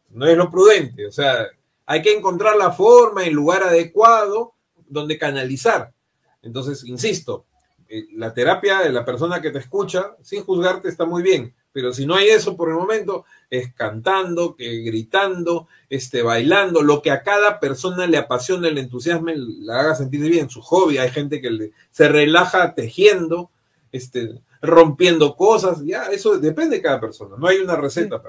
[0.10, 1.05] no es lo prudente.
[1.05, 1.47] O sea,
[1.86, 4.55] hay que encontrar la forma, el lugar adecuado
[4.88, 5.93] donde canalizar.
[6.41, 7.46] Entonces, insisto,
[7.87, 11.94] eh, la terapia de la persona que te escucha, sin juzgarte, está muy bien pero
[11.94, 17.12] si no hay eso por el momento, es cantando, que gritando, este, bailando, lo que
[17.12, 20.98] a cada persona le apasiona, le entusiasme, la haga sentir bien, su hobby.
[20.98, 23.52] Hay gente que se relaja tejiendo,
[23.92, 28.22] este, rompiendo cosas, ya, eso depende de cada persona, no hay una receta.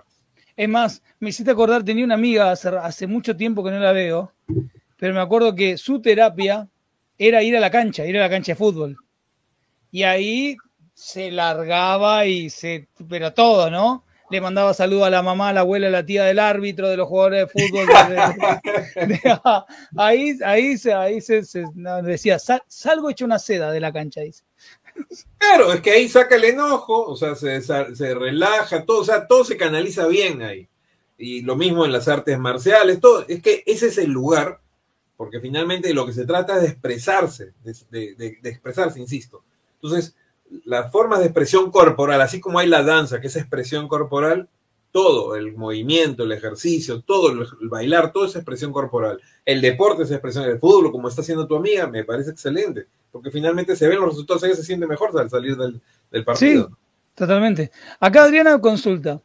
[0.57, 3.93] Es más, me hiciste acordar, tenía una amiga hace, hace mucho tiempo que no la
[3.93, 4.33] veo,
[4.97, 6.69] pero me acuerdo que su terapia
[7.19, 8.97] era ir a la cancha, ir a la cancha de fútbol.
[9.91, 10.57] Y ahí
[10.95, 14.05] se largaba y se, pero todo, ¿no?
[14.33, 16.97] le mandaba saludos a la mamá, a la abuela, a la tía del árbitro, de
[16.97, 17.87] los jugadores de fútbol.
[19.99, 21.43] ahí, ahí, se, ahí se,
[22.03, 24.45] decía, salgo hecho una seda de la cancha, dice.
[25.37, 29.27] Claro, es que ahí saca el enojo, o sea, se, se, relaja, todo, o sea,
[29.27, 30.67] todo se canaliza bien ahí.
[31.19, 33.27] Y lo mismo en las artes marciales, todo.
[33.29, 34.61] Es que ese es el lugar,
[35.19, 39.45] porque finalmente lo que se trata es de expresarse, de, de expresarse, insisto.
[39.75, 40.17] Entonces,
[40.65, 44.49] las formas de expresión corporal, así como hay la danza, que es expresión corporal,
[44.91, 49.21] todo, el movimiento, el ejercicio, todo, el, bailar, todo es expresión corporal.
[49.45, 53.31] El deporte es expresión del fútbol, como está haciendo tu amiga, me parece excelente, porque
[53.31, 56.69] finalmente se ven los resultados, ella se siente mejor al salir del, partido.
[56.69, 56.75] Sí,
[57.15, 57.71] totalmente.
[57.99, 59.21] Acá Adriana consulta.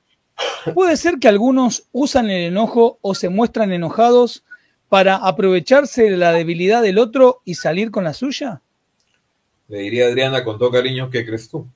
[0.74, 4.46] ¿Puede ser que algunos usan el enojo o se muestran enojados
[4.88, 8.62] para aprovecharse de la debilidad del otro y salir con la suya?
[9.68, 11.68] Le diría a Adriana con todo cariño, ¿qué crees tú?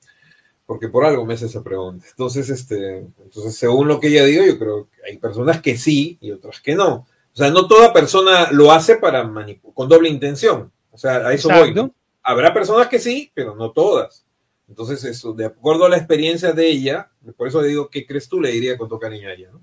[0.66, 2.06] Porque por algo me hace esa pregunta.
[2.08, 6.16] Entonces, este, entonces, según lo que ella dijo, yo creo que hay personas que sí
[6.20, 7.06] y otras que no.
[7.34, 9.30] O sea, no toda persona lo hace para
[9.74, 10.70] con doble intención.
[10.90, 11.74] O sea, a eso voy.
[12.22, 14.24] Habrá personas que sí, pero no todas.
[14.68, 18.28] Entonces, eso, de acuerdo a la experiencia de ella, por eso le digo, ¿qué crees
[18.28, 18.40] tú?
[18.40, 19.60] Le diría con todo cariño a ella, ¿no?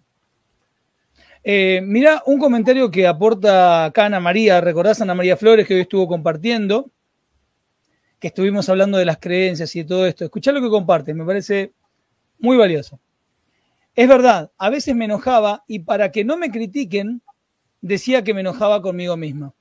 [1.44, 5.74] Eh, mira, un comentario que aporta acá Ana María, recordás a Ana María Flores que
[5.74, 6.92] hoy estuvo compartiendo,
[8.20, 10.26] que estuvimos hablando de las creencias y de todo esto.
[10.26, 11.74] Escuchar lo que comparte, me parece
[12.40, 13.00] muy valioso.
[13.96, 17.22] Es verdad, a veces me enojaba y para que no me critiquen,
[17.82, 19.54] decía que me enojaba conmigo misma.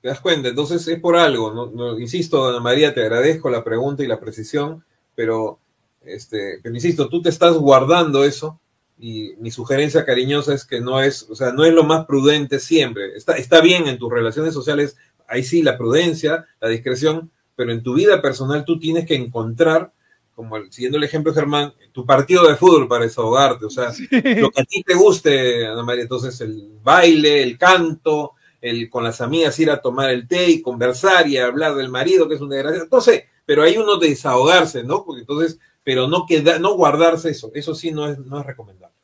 [0.00, 0.48] ¿Te das cuenta?
[0.48, 1.70] Entonces es por algo.
[1.74, 5.58] No, insisto, Ana María, te agradezco la pregunta y la precisión, pero,
[6.04, 8.60] este, pero insisto, tú te estás guardando eso
[8.98, 12.60] y mi sugerencia cariñosa es que no es, o sea, no es lo más prudente
[12.60, 13.16] siempre.
[13.16, 14.96] Está, está bien en tus relaciones sociales
[15.28, 19.92] ahí sí la prudencia, la discreción, pero en tu vida personal tú tienes que encontrar,
[20.34, 24.50] como siguiendo el ejemplo de Germán, tu partido de fútbol para desahogarte, o sea, lo
[24.50, 29.20] que a ti te guste, Ana María, entonces el baile, el canto, el con las
[29.20, 32.48] amigas ir a tomar el té y conversar y hablar del marido, que es un
[32.48, 35.04] desgraciado, entonces, pero hay uno de desahogarse, ¿no?
[35.04, 38.94] Porque entonces, pero no queda, no guardarse eso, eso sí no es, no es recomendable.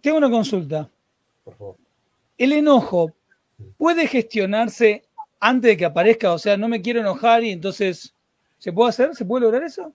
[0.00, 0.88] Tengo una consulta.
[1.44, 1.76] Por favor.
[2.38, 3.12] El enojo
[3.76, 5.04] puede gestionarse
[5.40, 8.14] antes de que aparezca, o sea, no me quiero enojar y entonces,
[8.58, 9.16] ¿se puede hacer?
[9.16, 9.94] ¿Se puede lograr eso?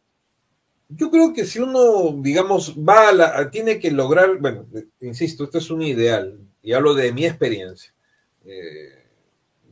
[0.89, 4.65] Yo creo que si uno, digamos, va a la, tiene que lograr, bueno,
[5.01, 7.93] insisto, esto es un ideal, y hablo de mi experiencia.
[8.43, 9.05] Eh,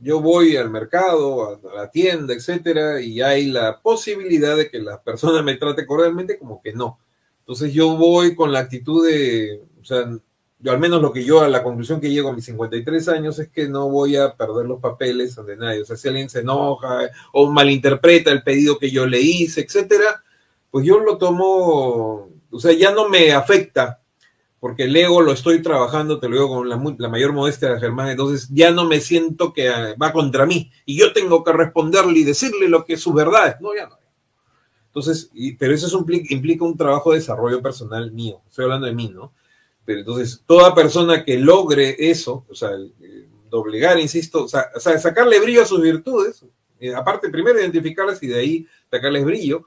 [0.00, 5.02] yo voy al mercado, a, la tienda, etcétera, y hay la posibilidad de que la
[5.02, 6.98] persona me trate cordialmente, como que no.
[7.40, 10.18] Entonces yo voy con la actitud de, o sea,
[10.64, 13.38] yo al menos lo que yo a la conclusión que llego a mis 53 años
[13.38, 15.82] es que no voy a perder los papeles de nadie.
[15.82, 17.00] O sea, si alguien se enoja
[17.34, 20.24] o malinterpreta el pedido que yo le hice, etcétera,
[20.70, 24.00] pues yo lo tomo, o sea, ya no me afecta,
[24.58, 28.08] porque el ego lo estoy trabajando, te lo digo con la, mayor modestia de Germán,
[28.08, 32.20] entonces ya no me siento que ah, va contra mí y yo tengo que responderle
[32.20, 33.58] y decirle lo que es su verdad.
[33.60, 33.98] No, ya no.
[34.86, 38.94] Entonces, pero eso es un, implica un trabajo de desarrollo personal mío, estoy hablando de
[38.94, 39.34] mí, ¿no?
[39.84, 42.70] Pero entonces, toda persona que logre eso, o sea,
[43.50, 46.44] doblegar, insisto, o sea, sacarle brillo a sus virtudes,
[46.80, 49.64] eh, aparte primero identificarlas y de ahí sacarles brillo,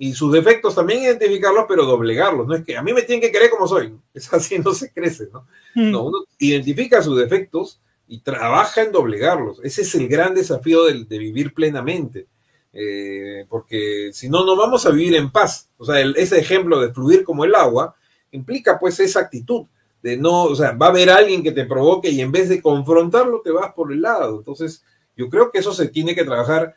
[0.00, 2.46] y sus defectos también identificarlos, pero doblegarlos.
[2.46, 4.92] No es que a mí me tienen que querer como soy, es así, no se
[4.92, 5.46] crece, ¿no?
[5.74, 5.90] Mm.
[5.90, 9.60] No, uno identifica sus defectos y trabaja en doblegarlos.
[9.62, 12.26] Ese es el gran desafío de, vivir plenamente.
[12.72, 15.68] Eh, porque si no, no vamos a vivir en paz.
[15.76, 17.94] O sea, ese ejemplo de fluir como el agua,
[18.32, 19.66] implica pues esa actitud
[20.02, 22.62] de no, o sea, va a haber alguien que te provoque y en vez de
[22.62, 24.38] confrontarlo te vas por el lado.
[24.38, 24.84] Entonces,
[25.16, 26.76] yo creo que eso se tiene que trabajar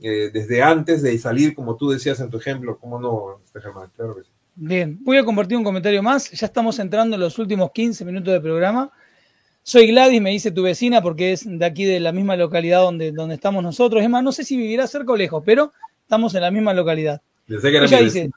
[0.00, 3.60] eh, desde antes de salir, como tú decías en tu ejemplo, ¿cómo no, este
[4.54, 6.30] Bien, voy a compartir un comentario más.
[6.30, 8.90] Ya estamos entrando en los últimos 15 minutos del programa.
[9.62, 13.12] Soy Gladys, me dice tu vecina, porque es de aquí de la misma localidad donde,
[13.12, 14.02] donde estamos nosotros.
[14.02, 15.72] Es más, no sé si vivirá cerca o lejos, pero
[16.02, 17.22] estamos en la misma localidad.
[17.48, 18.30] Ella dice,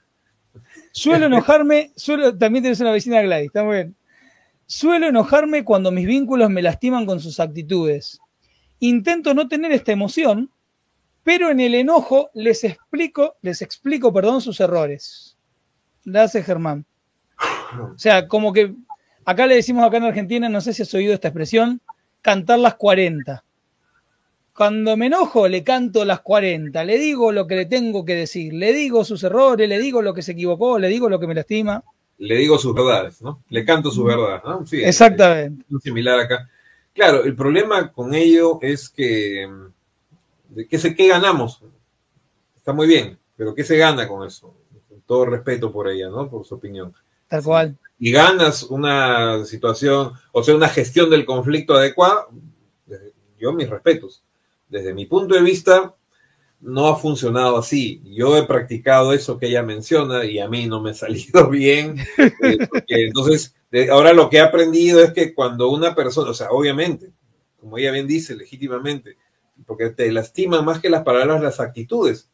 [0.92, 3.96] Suelo enojarme, suelo, también tienes una vecina Gladys, está muy bien.
[4.66, 8.20] Suelo enojarme cuando mis vínculos me lastiman con sus actitudes.
[8.80, 10.50] Intento no tener esta emoción,
[11.24, 15.38] pero en el enojo les explico, les explico, perdón, sus errores.
[16.04, 16.86] Gracias, Germán.
[17.94, 18.76] O sea, como que
[19.26, 21.82] acá le decimos acá en Argentina, no sé si has oído esta expresión,
[22.22, 23.44] cantar las 40.
[24.62, 28.54] Cuando me enojo, le canto las 40, le digo lo que le tengo que decir,
[28.54, 31.34] le digo sus errores, le digo lo que se equivocó, le digo lo que me
[31.34, 31.84] lastima.
[32.20, 33.42] Le digo sus verdades, ¿no?
[33.50, 34.64] Le canto sus verdades, ¿no?
[34.68, 35.66] Sí, Exactamente.
[35.68, 36.48] Es, similar acá.
[36.94, 39.50] Claro, el problema con ello es que,
[40.70, 41.60] ¿qué, se, ¿qué ganamos?
[42.56, 44.54] Está muy bien, pero ¿qué se gana con eso?
[44.88, 46.30] Con todo respeto por ella, ¿no?
[46.30, 46.94] Por su opinión.
[47.28, 47.78] Tal cual.
[47.98, 52.28] Y ganas una situación, o sea, una gestión del conflicto adecuada,
[53.40, 54.22] yo mis respetos.
[54.72, 55.94] Desde mi punto de vista,
[56.62, 58.02] no ha funcionado así.
[58.06, 61.98] Yo he practicado eso que ella menciona y a mí no me ha salido bien.
[62.18, 62.58] Eh,
[62.88, 63.54] entonces,
[63.92, 67.12] ahora lo que he aprendido es que cuando una persona, o sea, obviamente,
[67.60, 69.18] como ella bien dice, legítimamente,
[69.66, 72.30] porque te lastima más que las palabras las actitudes.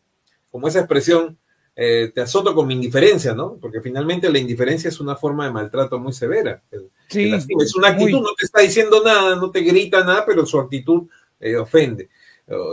[0.52, 1.38] Como esa expresión,
[1.76, 3.58] eh, te azoto con mi indiferencia, ¿no?
[3.60, 6.62] Porque finalmente la indiferencia es una forma de maltrato muy severa.
[7.08, 10.60] Sí, es una actitud, no te está diciendo nada, no te grita nada, pero su
[10.60, 11.08] actitud
[11.40, 12.10] eh, ofende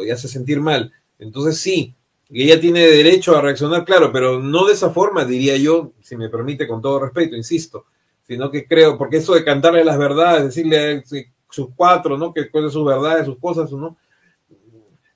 [0.04, 0.92] y hace sentir mal.
[1.18, 1.94] Entonces sí,
[2.30, 6.28] ella tiene derecho a reaccionar, claro, pero no de esa forma, diría yo, si me
[6.28, 7.86] permite, con todo respeto, insisto,
[8.26, 11.02] sino que creo, porque eso de cantarle las verdades, decirle
[11.50, 12.32] sus cuatro, ¿no?
[12.32, 13.96] Que cuáles sus verdades, sus cosas, ¿no?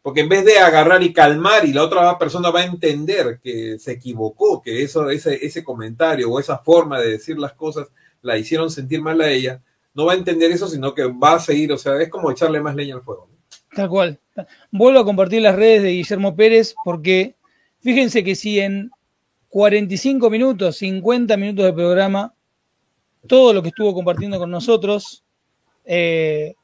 [0.03, 3.79] Porque en vez de agarrar y calmar y la otra persona va a entender que
[3.79, 7.89] se equivocó, que eso, ese, ese comentario o esa forma de decir las cosas
[8.23, 9.61] la hicieron sentir mal a ella,
[9.95, 12.61] no va a entender eso, sino que va a seguir, o sea, es como echarle
[12.61, 13.28] más leña al fuego.
[13.79, 14.19] Tal cual.
[14.73, 17.37] Vuelvo a compartir las redes de Guillermo Pérez porque
[17.79, 18.91] fíjense que si en
[19.51, 22.35] 45 minutos, 50 minutos de programa,
[23.29, 25.23] todo lo que estuvo compartiendo con nosotros,
[25.85, 26.57] eh,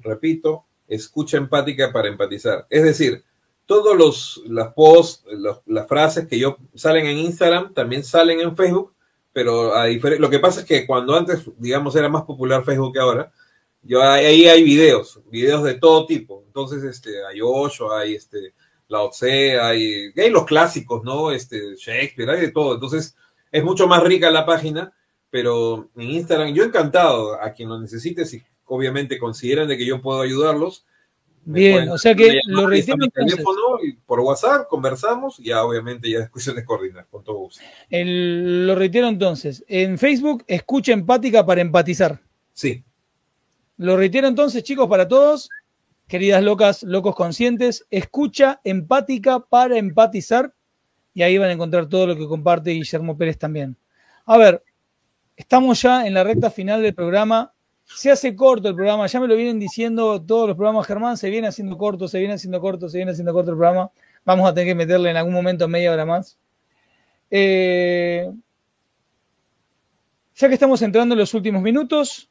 [0.00, 2.66] Repito, Escucha Empática para Empatizar.
[2.68, 3.22] Es decir,
[3.64, 5.24] todos los las posts,
[5.66, 8.92] las frases que yo salen en Instagram también salen en Facebook,
[9.32, 12.98] pero a lo que pasa es que cuando antes, digamos, era más popular Facebook que
[12.98, 13.30] ahora,
[13.82, 16.42] yo ahí hay videos, videos de todo tipo.
[16.46, 18.54] Entonces, este, hay ocho, hay este,
[18.90, 21.30] la Tse, hay, hay los clásicos, ¿no?
[21.30, 22.74] Este, Shakespeare, hay de todo.
[22.74, 23.16] Entonces,
[23.50, 24.92] es mucho más rica la página,
[25.30, 30.02] pero en Instagram, yo encantado a quien lo necesite, si obviamente consideran de que yo
[30.02, 30.86] puedo ayudarlos.
[31.42, 32.98] Bien, o sea que lo reitero.
[33.12, 37.38] teléfono y por WhatsApp conversamos y ya obviamente ya es cuestión de coordinar, con todo
[37.38, 37.62] gusto.
[37.90, 42.20] lo reitero entonces, en Facebook, escucha empática para empatizar.
[42.52, 42.84] Sí.
[43.78, 45.48] Lo reitero entonces, chicos, para todos,
[46.10, 50.52] queridas locas, locos conscientes, escucha empática para empatizar
[51.14, 53.76] y ahí van a encontrar todo lo que comparte Guillermo Pérez también.
[54.26, 54.64] A ver,
[55.36, 57.52] estamos ya en la recta final del programa.
[57.84, 61.30] Se hace corto el programa, ya me lo vienen diciendo todos los programas, Germán, se
[61.30, 63.92] viene haciendo corto, se viene haciendo corto, se viene haciendo corto el programa.
[64.24, 66.36] Vamos a tener que meterle en algún momento media hora más.
[67.30, 68.28] Eh,
[70.34, 72.29] ya que estamos entrando en los últimos minutos,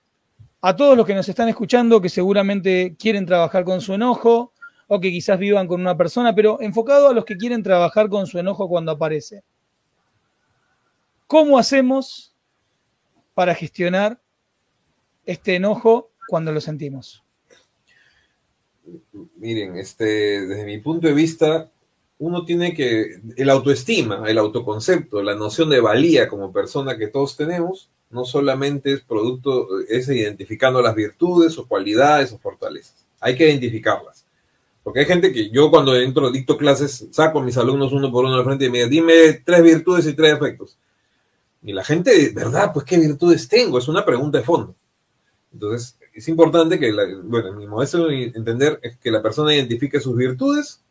[0.62, 4.54] a todos los que nos están escuchando, que seguramente quieren trabajar con su enojo
[4.88, 8.28] o que quizás vivan con una persona, pero enfocado a los que quieren trabajar con
[8.28, 9.44] su enojo cuando aparece.
[11.28, 12.34] ¿Cómo hacemos
[13.36, 14.20] para gestionar
[15.26, 17.24] este enojo cuando lo sentimos?
[19.36, 21.70] Miren, este, desde mi punto de vista,
[22.18, 27.38] uno tiene que, el autoestima, el autoconcepto, la noción de valía como persona que todos
[27.38, 32.96] tenemos, no solamente es producto, es identificando las virtudes o cualidades o fortalezas.
[33.20, 34.26] Hay que identificarlas.
[34.84, 38.26] Porque hay gente que yo cuando entro, dicto clases, saco a mis alumnos uno por
[38.26, 40.78] uno al frente y me dice, dime tres virtudes y tres defectos.
[41.62, 42.72] Y la gente, ¿verdad?
[42.74, 44.74] Pues qué virtudes tengo, es una pregunta de fondo.
[45.54, 46.92] Entonces, es importante que,
[47.24, 50.82] bueno, mi modesto entender que la persona identifique sus virtudes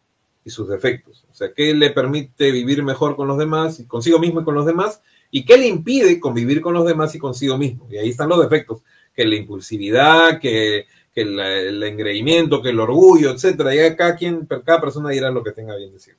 [0.45, 1.25] y sus defectos.
[1.31, 4.55] O sea, qué le permite vivir mejor con los demás y consigo mismo y con
[4.55, 5.01] los demás
[5.31, 7.87] ¿Y qué le impide convivir con los demás y consigo mismo?
[7.91, 8.83] Y ahí están los defectos,
[9.14, 13.74] que la impulsividad, que, el engreimiento, que el orgullo, etcétera.
[13.74, 16.16] Y cada quien, cada persona dirá lo que tenga bien decir.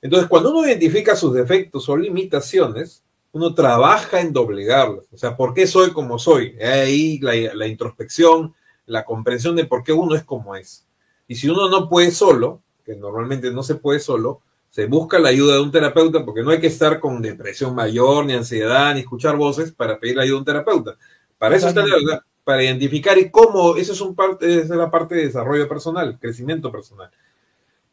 [0.00, 3.02] Entonces, cuando uno identifica sus defectos o limitaciones,
[3.32, 5.04] uno trabaja en doblegarlos.
[5.12, 6.56] O sea, ¿por qué soy como soy?
[6.60, 8.54] Ahí la, la introspección,
[8.86, 10.86] la comprensión de por qué uno es como es.
[11.28, 14.40] Y si uno no puede solo, que normalmente no se puede solo,
[14.70, 18.24] se busca la ayuda de un terapeuta porque no hay que estar con depresión mayor,
[18.24, 20.96] ni ansiedad, ni escuchar voces para pedir la ayuda de un terapeuta.
[21.38, 24.90] Para eso está la para identificar y cómo, eso es, un parte, esa es la
[24.90, 27.10] parte de desarrollo personal, crecimiento personal.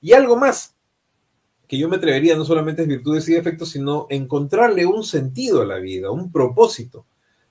[0.02, 0.74] Y algo más,
[1.68, 5.66] que yo me atrevería no solamente es virtudes y defectos, sino encontrarle un sentido a
[5.66, 7.06] la vida, un propósito.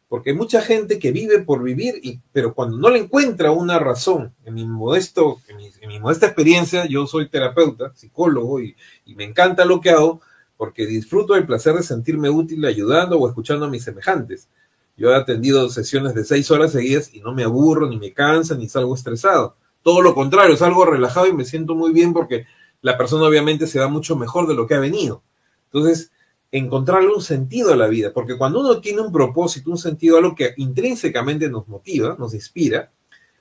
[0.09, 3.79] Porque hay mucha gente que vive por vivir, y, pero cuando no le encuentra una
[3.79, 8.77] razón, en mi, modesto, en mi, modesta experiencia, yo soy terapeuta, psicólogo, y,
[9.17, 10.21] me encanta lo que hago,
[10.57, 14.49] porque disfruto del placer de sentirme útil ayudando o escuchando a mis semejantes.
[14.97, 18.55] Yo he atendido sesiones de seis horas seguidas y no me aburro, ni me cansa,
[18.55, 19.57] ni salgo estresado.
[19.83, 22.47] todo lo contrario, salgo relajado y me siento muy bien porque
[22.81, 25.23] la persona obviamente se va mucho mejor de lo que ha venido.
[25.67, 26.11] Entonces,
[26.53, 30.35] encontrarle un sentido a la vida, porque cuando uno tiene un propósito, un sentido, algo
[30.35, 32.89] que intrínsecamente nos motiva, nos inspira,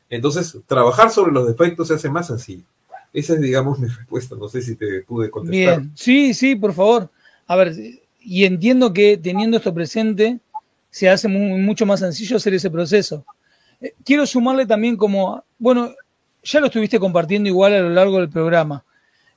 [0.10, 2.64] entonces trabajar sobre los defectos se hace más sencillo.
[3.14, 4.36] Esa es, digamos, mi respuesta.
[4.36, 5.80] No sé si te pude contestar.
[5.80, 7.10] Bien, sí, sí, por favor.
[7.48, 7.74] A ver,
[8.20, 10.40] y entiendo que teniendo esto presente,
[10.90, 13.26] se hace mucho más sencillo hacer ese proceso.
[13.82, 15.94] Eh, quiero sumarle también como, bueno,
[16.44, 18.84] ya lo estuviste compartiendo igual a lo largo del programa.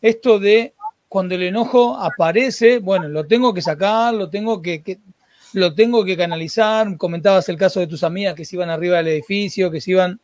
[0.01, 0.75] Esto de
[1.09, 4.99] cuando el enojo aparece, bueno, lo tengo que sacar, lo tengo que,
[5.55, 6.97] lo tengo que canalizar.
[6.97, 10.21] Comentabas el caso de tus amigas que se iban arriba del edificio, que se iban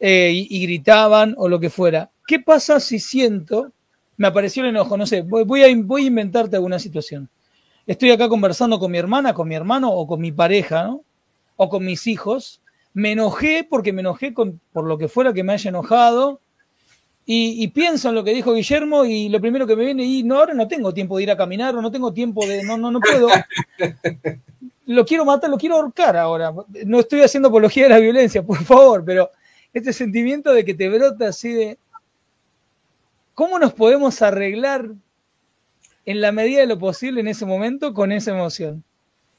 [0.00, 2.10] eh, y, gritaban o lo que fuera.
[2.26, 3.72] ¿Qué pasa si siento,
[4.16, 7.28] me apareció el enojo, no sé, voy, a, voy a inventarte alguna situación.
[7.86, 11.04] Estoy acá conversando con mi hermana, con mi hermano o con mi pareja, ¿no?
[11.56, 12.60] O con mis hijos.
[12.92, 16.40] Me enojé porque me enojé con, por lo que fuera que me haya enojado
[17.30, 20.38] y, pienso en lo que dijo Guillermo y lo primero que me viene, y no,
[20.38, 22.90] ahora no tengo tiempo de ir a caminar o no tengo tiempo de, no, no,
[22.90, 23.28] no puedo.
[24.86, 26.50] Lo quiero matar, lo quiero ahorcar ahora.
[26.86, 29.30] No estoy haciendo apología de la violencia, por favor, pero
[29.74, 31.78] este sentimiento de que te brota así de,
[33.34, 34.88] ¿cómo nos podemos arreglar
[36.06, 38.82] en la medida de lo posible en ese momento con esa emoción?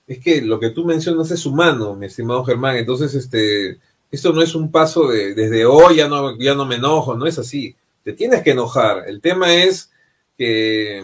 [0.06, 3.80] Es que lo que tú mencionas es humano, mi estimado Germán, entonces este
[4.12, 7.28] esto no es un paso de desde hoy ya no, ya no me enojo, no
[7.28, 7.76] es así.
[8.04, 9.04] Te tienes que enojar.
[9.08, 9.92] El tema es
[10.38, 11.04] que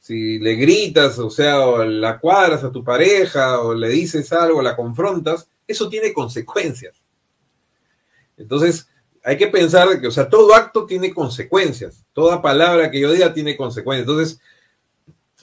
[0.00, 4.62] si le gritas, o sea, o la cuadras a tu pareja, o le dices algo,
[4.62, 6.94] la confrontas, eso tiene consecuencias.
[8.36, 8.88] Entonces,
[9.24, 12.04] hay que pensar que, o sea, todo acto tiene consecuencias.
[12.12, 14.08] Toda palabra que yo diga tiene consecuencias.
[14.08, 14.40] Entonces,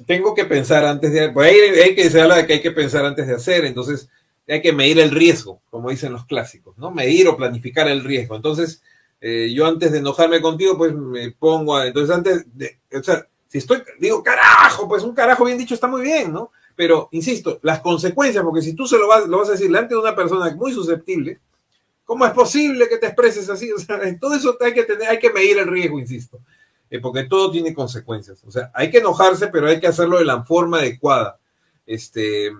[0.05, 1.29] tengo que pensar antes de.
[1.31, 3.65] Pues ahí, hay que, se habla de que hay que pensar antes de hacer.
[3.65, 4.07] Entonces,
[4.47, 6.91] hay que medir el riesgo, como dicen los clásicos, ¿no?
[6.91, 8.35] Medir o planificar el riesgo.
[8.35, 8.81] Entonces,
[9.21, 13.25] eh, yo antes de enojarme contigo, pues me pongo a, entonces antes de, o sea,
[13.47, 16.51] si estoy, digo, carajo, pues un carajo bien dicho está muy bien, ¿no?
[16.75, 19.93] Pero, insisto, las consecuencias, porque si tú se lo vas, lo vas a decir delante
[19.93, 21.39] de una persona muy susceptible,
[22.03, 23.71] ¿cómo es posible que te expreses así?
[23.71, 26.39] O sea, en todo eso hay que tener, hay que medir el riesgo, insisto,
[26.89, 28.43] eh, porque todo tiene consecuencias.
[28.43, 31.39] O sea, hay que enojarse, pero hay que hacerlo de la forma adecuada.
[31.85, 32.51] Este,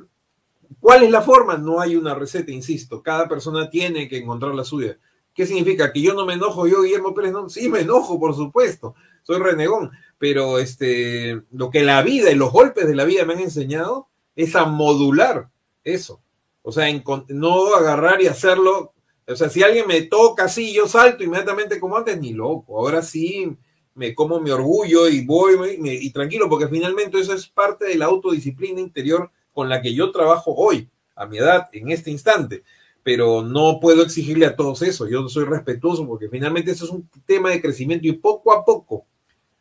[0.80, 1.58] ¿Cuál es la forma?
[1.58, 3.02] No hay una receta, insisto.
[3.02, 4.98] Cada persona tiene que encontrar la suya.
[5.34, 5.92] ¿Qué significa?
[5.92, 7.32] ¿Que yo no me enojo, yo, Guillermo Pérez?
[7.32, 8.96] No, sí, me enojo, por supuesto.
[9.24, 9.92] Soy renegón.
[10.18, 14.10] Pero este, lo que la vida y los golpes de la vida me han enseñado
[14.36, 15.50] es a modular
[15.84, 16.22] eso.
[16.62, 16.86] O sea,
[17.30, 18.94] no agarrar y hacerlo.
[19.28, 22.80] O sea, si alguien me toca así, yo salto inmediatamente como antes, ni loco.
[22.80, 23.58] Ahora sí
[23.96, 28.06] me como mi orgullo y voy y tranquilo, porque finalmente eso es parte de la
[28.06, 32.64] autodisciplina interior con la que yo trabajo hoy, a mi edad, en este instante.
[33.04, 35.08] Pero no puedo exigirle a todos eso.
[35.08, 39.06] Yo soy respetuoso porque finalmente eso es un tema de crecimiento y poco a poco.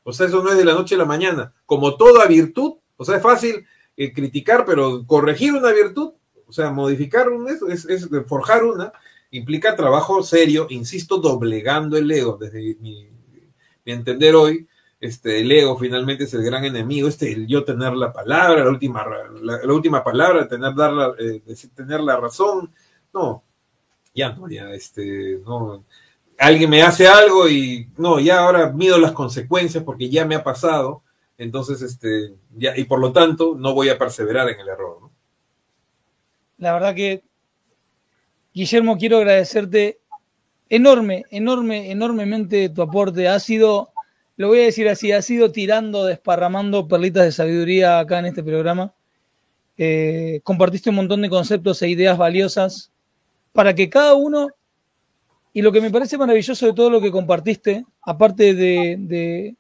[0.05, 1.53] O sea, eso no es de la noche a la mañana.
[1.67, 3.67] Como toda virtud, o sea, es fácil
[3.97, 6.13] eh, criticar, pero corregir una virtud,
[6.47, 8.93] o sea, modificar un, es, es, forjar una,
[9.31, 13.09] implica trabajo serio, insisto, doblegando el ego, desde mi
[13.85, 14.69] entender hoy,
[15.03, 18.71] este, el ego finalmente es el gran enemigo, este, el yo tener la palabra, la
[18.71, 19.05] última,
[19.43, 21.43] la, última palabra, tener, dar la, eh,
[21.75, 22.73] tener la razón,
[23.13, 23.43] no,
[24.15, 25.83] ya no, ya, este, no,
[26.39, 30.45] alguien me hace algo y no, ya ahora mido las consecuencias porque ya me ha
[30.45, 31.03] pasado,
[31.37, 35.11] entonces, este, ya, y por lo tanto, no voy a perseverar en el error, ¿no?
[36.59, 37.25] La verdad que,
[38.55, 39.99] Guillermo, quiero agradecerte
[40.69, 43.27] enorme, enorme, enormemente tu aporte.
[43.27, 43.92] Ha sido
[44.37, 48.43] lo voy a decir así, ha sido tirando, desparramando perlitas de sabiduría acá en este
[48.43, 48.95] programa.
[49.77, 52.91] Eh, compartiste un montón de conceptos e ideas valiosas
[53.53, 54.49] para que cada uno,
[55.53, 59.55] y lo que me parece maravilloso de todo lo que compartiste, aparte de,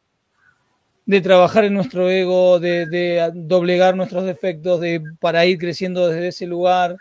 [1.06, 6.46] de, trabajar en nuestro ego, de, doblegar nuestros defectos, de, para ir creciendo desde ese
[6.46, 6.96] lugar,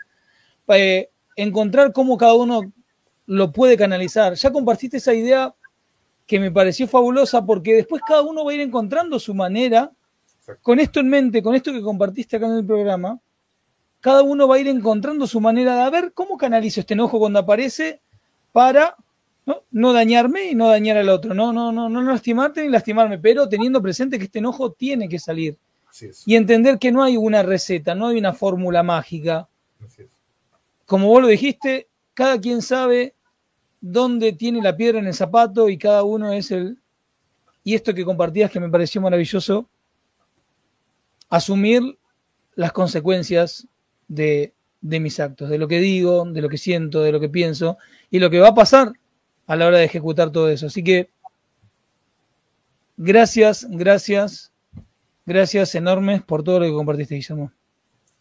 [0.68, 2.70] eh, encontrar cómo cada uno
[3.26, 4.34] lo puede canalizar.
[4.34, 5.54] Ya compartiste esa idea
[6.32, 9.92] que me pareció fabulosa porque después cada uno va a ir encontrando su manera,
[10.62, 13.20] con esto en mente, con esto que compartiste acá en el programa,
[14.00, 17.38] cada uno va a ir encontrando su manera de ver cómo canalizo este enojo cuando
[17.38, 18.00] aparece
[18.50, 18.96] para
[19.44, 19.92] ¿no?
[19.92, 23.82] dañarme y no dañar al otro, no, no, no, no lastimarte ni lastimarme, pero teniendo
[23.82, 25.58] presente que este enojo tiene que salir.
[26.24, 29.50] Y entender que no hay una receta, no hay una fórmula mágica.
[30.86, 33.12] Como vos lo dijiste, cada quien sabe
[33.82, 36.78] dónde tiene la piedra en el zapato y cada uno es el...
[37.64, 39.68] Y esto que compartías que me pareció maravilloso,
[41.28, 41.98] asumir
[42.54, 43.66] las consecuencias
[44.08, 47.76] de, mis actos, de lo que digo, de lo que siento, de lo que pienso
[48.10, 48.92] y lo que va a pasar
[49.46, 50.66] a la hora de ejecutar todo eso.
[50.66, 51.10] Así que
[52.96, 54.52] gracias, gracias,
[55.24, 57.52] gracias enormes por todo lo que compartiste, Guillermo.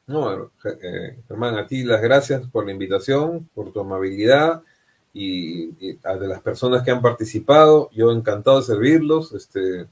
[0.07, 0.51] No,
[0.81, 4.61] eh, Germán, a ti las gracias por la invitación, por tu amabilidad
[5.13, 7.89] y, a de las personas que han participado.
[7.91, 9.33] Yo encantado de servirlos.
[9.33, 9.85] Este,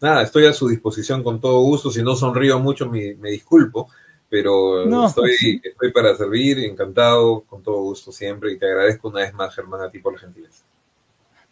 [0.00, 1.90] nada, estoy a su disposición con todo gusto.
[1.90, 3.88] Si no sonrío mucho, me, disculpo,
[4.28, 8.52] pero estoy, estoy para servir, encantado, con todo gusto siempre.
[8.52, 10.62] Y te agradezco una vez más, Germán, a ti por la gentileza.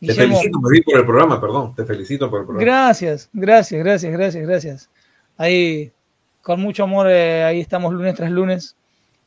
[0.01, 1.75] te felicito, me por el programa, perdón.
[1.75, 2.65] Te felicito por el programa.
[2.65, 4.91] Gracias, gracias, gracias, gracias, gracias.
[5.37, 5.93] Ahí
[6.43, 8.77] con mucho amor, eh, ahí estamos lunes tras lunes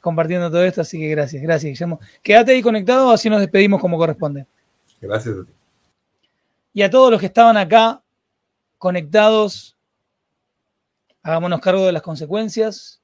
[0.03, 1.97] compartiendo todo esto, así que gracias, gracias, Guillermo.
[2.21, 4.45] Quédate ahí conectado, así nos despedimos como corresponde.
[4.99, 5.51] Gracias a ti.
[6.73, 8.03] Y a todos los que estaban acá
[8.77, 9.77] conectados,
[11.21, 12.99] hagámonos cargo de las consecuencias,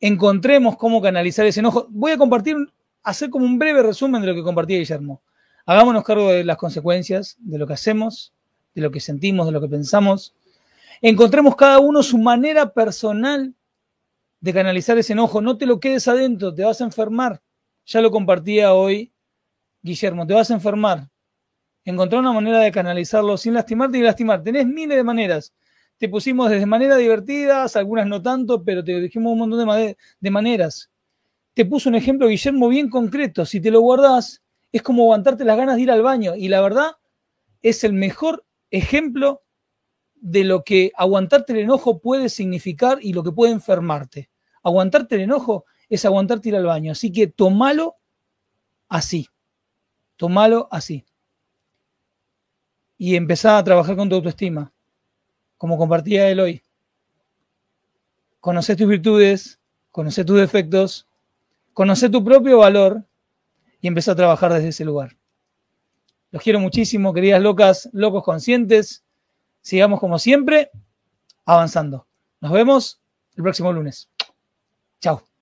[0.00, 1.86] encontremos cómo canalizar ese enojo.
[1.88, 2.56] Voy a compartir,
[3.02, 5.22] hacer como un breve resumen de lo que compartía Guillermo.
[5.64, 8.34] Hagámonos cargo de las consecuencias, de lo que hacemos,
[8.74, 10.34] de lo que sentimos, de lo que pensamos
[11.02, 13.52] encontremos cada uno su manera personal
[14.42, 15.40] de canalizar ese enojo.
[15.40, 17.40] No te lo quedes adentro, te vas a enfermar.
[17.86, 19.12] Ya lo compartía hoy
[19.80, 21.08] Guillermo, te vas a enfermar.
[21.84, 24.42] Encontrar una manera de canalizarlo sin lastimarte y lastimar.
[24.42, 25.54] Tenés miles de maneras.
[25.96, 30.90] Te pusimos desde maneras divertidas, algunas no tanto, pero te dijimos un montón de, maneras.
[31.54, 33.46] Te puso un ejemplo, Guillermo, bien concreto.
[33.46, 36.34] Si te lo guardás, es como aguantarte las ganas de ir al baño.
[36.34, 36.92] Y la verdad,
[37.62, 39.42] es el mejor ejemplo
[40.14, 44.31] de lo que aguantarte el enojo puede significar y lo que puede enfermarte.
[44.62, 46.92] Aguantarte el enojo es aguantarte ir al baño.
[46.92, 47.96] Así que tomalo
[48.88, 49.28] así.
[50.16, 51.04] Tomalo así.
[52.98, 54.72] Y empezá a trabajar con tu autoestima,
[55.58, 56.62] como compartía él hoy.
[58.38, 59.58] Conoce tus virtudes,
[59.90, 61.08] conoce tus defectos,
[61.72, 63.04] conoce tu propio valor
[63.80, 65.16] y empezá a trabajar desde ese lugar.
[66.30, 69.04] Los quiero muchísimo, queridas locas, locos conscientes
[69.62, 70.70] sigamos como siempre
[71.46, 72.06] avanzando.
[72.40, 73.00] Nos vemos
[73.36, 74.10] el próximo lunes.
[75.02, 75.22] Chao.